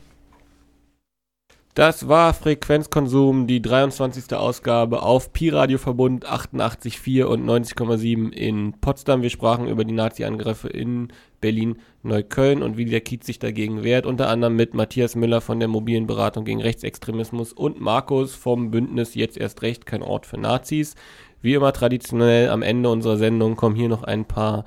[1.76, 4.36] Das war Frequenzkonsum, die 23.
[4.36, 9.24] Ausgabe auf Pi-Radio Verbund 88,4 und 90,7 in Potsdam.
[9.24, 11.12] Wir sprachen über die Nazi-Angriffe in
[11.42, 14.06] Berlin, Neukölln und wie der Kiez sich dagegen wehrt.
[14.06, 19.16] Unter anderem mit Matthias Müller von der mobilen Beratung gegen Rechtsextremismus und Markus vom Bündnis
[19.16, 20.94] Jetzt erst recht, kein Ort für Nazis.
[21.42, 24.66] Wie immer traditionell am Ende unserer Sendung kommen hier noch ein paar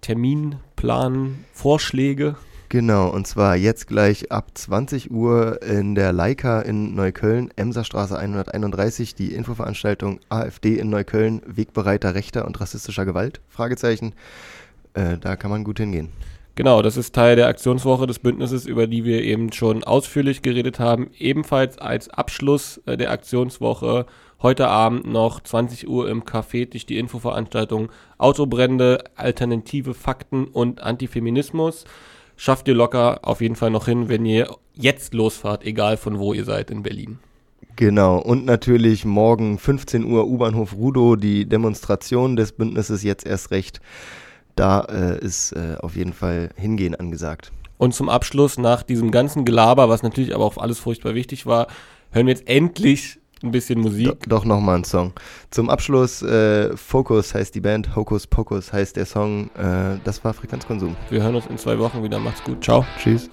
[0.00, 2.36] Terminplan-Vorschläge.
[2.70, 9.14] Genau, und zwar jetzt gleich ab 20 Uhr in der Leica in Neukölln, Emserstraße 131,
[9.14, 14.12] die Infoveranstaltung AfD in Neukölln, Wegbereiter rechter und rassistischer Gewalt, Fragezeichen.
[14.92, 16.10] Äh, da kann man gut hingehen.
[16.56, 20.78] Genau, das ist Teil der Aktionswoche des Bündnisses, über die wir eben schon ausführlich geredet
[20.78, 21.10] haben.
[21.16, 24.04] Ebenfalls als Abschluss äh, der Aktionswoche
[24.42, 27.88] heute Abend noch 20 Uhr im Café durch die Infoveranstaltung
[28.18, 31.86] Autobrände, alternative Fakten und Antifeminismus.
[32.40, 36.32] Schafft ihr locker auf jeden Fall noch hin, wenn ihr jetzt losfahrt, egal von wo
[36.32, 37.18] ihr seid in Berlin.
[37.74, 43.80] Genau, und natürlich morgen 15 Uhr U-Bahnhof Rudow, die Demonstration des Bündnisses jetzt erst recht.
[44.54, 47.50] Da äh, ist äh, auf jeden Fall Hingehen angesagt.
[47.76, 51.66] Und zum Abschluss, nach diesem ganzen Gelaber, was natürlich aber auch alles furchtbar wichtig war,
[52.12, 54.20] hören wir jetzt endlich ein bisschen Musik.
[54.24, 55.12] Do, doch nochmal ein Song.
[55.50, 59.50] Zum Abschluss, äh, Focus heißt die Band, Hocus Pocus heißt der Song.
[59.56, 60.96] Äh, das war Frequenzkonsum.
[61.10, 62.18] Wir hören uns in zwei Wochen wieder.
[62.18, 62.62] Macht's gut.
[62.64, 62.84] Ciao.
[62.98, 63.30] Tschüss.